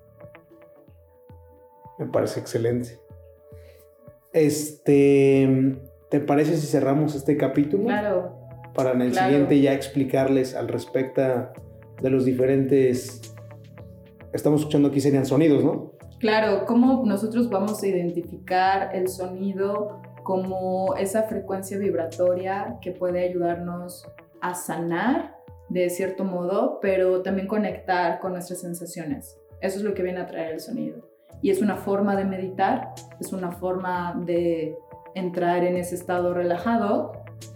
Me 1.99 2.07
parece 2.07 2.41
excelente. 2.41 2.99
Este, 4.33 5.77
¿te 6.09 6.21
parece 6.21 6.57
si 6.57 6.67
cerramos 6.67 7.15
este 7.15 7.37
capítulo? 7.37 7.85
Claro. 7.85 8.39
Para 8.75 8.93
en 8.93 9.03
el 9.03 9.15
siguiente 9.15 9.61
ya 9.61 9.75
explicarles 9.75 10.55
al 10.55 10.69
respecto 10.69 11.21
de 12.01 12.09
los 12.09 12.25
diferentes. 12.25 13.35
Estamos 14.33 14.61
escuchando 14.61 14.89
aquí 14.89 15.03
serían 15.03 15.27
sonidos, 15.27 15.63
¿no? 15.63 15.93
Claro, 16.21 16.65
cómo 16.65 17.05
nosotros 17.05 17.51
vamos 17.51 17.83
a 17.83 17.87
identificar 17.87 18.97
el 18.97 19.09
sonido 19.09 20.01
como 20.23 20.97
esa 20.97 21.25
frecuencia 21.25 21.77
vibratoria 21.77 22.79
que 22.81 22.93
puede 22.93 23.29
ayudarnos 23.29 24.09
a 24.41 24.55
sanar 24.55 25.36
de 25.69 25.91
cierto 25.91 26.25
modo, 26.25 26.79
pero 26.81 27.23
también 27.23 27.49
conectar 27.49 28.21
con 28.21 28.33
nuestras 28.33 28.61
sensaciones. 28.61 29.39
Eso 29.61 29.79
es 29.79 29.85
lo 29.85 29.95
que 29.95 30.03
viene 30.03 30.21
a 30.21 30.27
traer 30.27 30.55
el 30.55 30.61
sonido. 30.61 31.09
Y 31.43 31.51
es 31.51 31.61
una 31.61 31.77
forma 31.77 32.17
de 32.17 32.25
meditar, 32.25 32.95
es 33.21 33.33
una 33.33 33.53
forma 33.53 34.21
de 34.25 34.77
entrar 35.15 35.65
en 35.65 35.77
ese 35.77 35.95
estado 35.95 36.35
relajado 36.35 37.13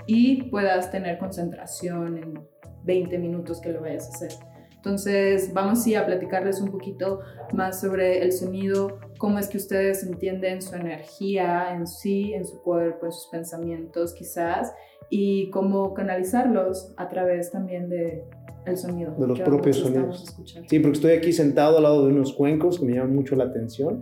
y 0.06 0.44
puedas 0.44 0.90
tener 0.90 1.18
concentración 1.18 2.18
en 2.18 2.48
20 2.84 3.18
minutos 3.18 3.60
que 3.60 3.70
lo 3.70 3.80
vayas 3.80 4.06
a 4.06 4.10
hacer. 4.10 4.49
Entonces, 4.80 5.52
vamos 5.52 5.82
sí 5.82 5.94
a 5.94 6.06
platicarles 6.06 6.58
un 6.62 6.70
poquito 6.70 7.20
más 7.52 7.82
sobre 7.82 8.22
el 8.22 8.32
sonido, 8.32 8.98
cómo 9.18 9.38
es 9.38 9.48
que 9.48 9.58
ustedes 9.58 10.02
entienden 10.04 10.62
su 10.62 10.74
energía 10.74 11.74
en 11.74 11.86
sí, 11.86 12.32
en 12.32 12.46
su 12.46 12.62
cuerpo, 12.62 13.04
en 13.04 13.12
sus 13.12 13.26
pensamientos 13.26 14.14
quizás, 14.14 14.72
y 15.10 15.50
cómo 15.50 15.92
canalizarlos 15.92 16.94
a 16.96 17.10
través 17.10 17.50
también 17.50 17.90
de 17.90 18.24
el 18.64 18.78
sonido. 18.78 19.14
De 19.18 19.26
los 19.26 19.40
propios 19.40 19.76
sonidos. 19.76 20.34
Sí, 20.66 20.78
porque 20.78 20.96
estoy 20.96 21.12
aquí 21.12 21.34
sentado 21.34 21.76
al 21.76 21.82
lado 21.82 22.06
de 22.06 22.14
unos 22.14 22.32
cuencos 22.32 22.78
que 22.78 22.86
me 22.86 22.94
llaman 22.94 23.14
mucho 23.14 23.36
la 23.36 23.44
atención 23.44 24.00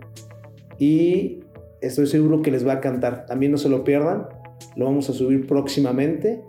y 0.77 1.41
estoy 1.81 2.07
seguro 2.07 2.41
que 2.41 2.51
les 2.51 2.65
va 2.65 2.73
a 2.73 2.79
cantar. 2.79 3.25
También 3.25 3.51
no 3.51 3.57
se 3.57 3.67
lo 3.67 3.83
pierdan, 3.83 4.29
lo 4.77 4.85
vamos 4.85 5.09
a 5.09 5.13
subir 5.13 5.45
próximamente 5.45 6.41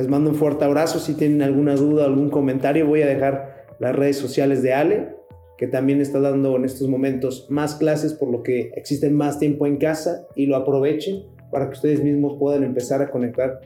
les 0.00 0.08
mando 0.08 0.30
un 0.30 0.36
fuerte 0.36 0.64
abrazo. 0.64 0.98
Si 0.98 1.12
tienen 1.12 1.42
alguna 1.42 1.74
duda, 1.74 2.06
algún 2.06 2.30
comentario, 2.30 2.86
voy 2.86 3.02
a 3.02 3.06
dejar 3.06 3.66
las 3.78 3.94
redes 3.94 4.16
sociales 4.16 4.62
de 4.62 4.72
Ale, 4.72 5.16
que 5.58 5.66
también 5.66 6.00
está 6.00 6.20
dando 6.20 6.56
en 6.56 6.64
estos 6.64 6.88
momentos 6.88 7.46
más 7.50 7.74
clases, 7.74 8.14
por 8.14 8.30
lo 8.30 8.42
que 8.42 8.70
existen 8.76 9.14
más 9.14 9.38
tiempo 9.38 9.66
en 9.66 9.76
casa 9.76 10.26
y 10.34 10.46
lo 10.46 10.56
aprovechen 10.56 11.24
para 11.52 11.66
que 11.66 11.72
ustedes 11.72 12.02
mismos 12.02 12.38
puedan 12.38 12.64
empezar 12.64 13.02
a 13.02 13.10
conectar 13.10 13.60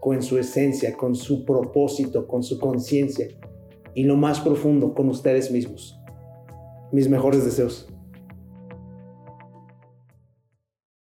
con 0.00 0.22
su 0.22 0.38
esencia, 0.38 0.94
con 0.98 1.14
su 1.14 1.46
propósito, 1.46 2.26
con 2.26 2.42
su 2.42 2.58
conciencia 2.58 3.28
y 3.94 4.04
lo 4.04 4.16
más 4.16 4.40
profundo, 4.40 4.92
con 4.92 5.08
ustedes 5.08 5.50
mismos. 5.50 5.98
Mis 6.92 7.08
mejores 7.08 7.42
deseos. 7.42 7.88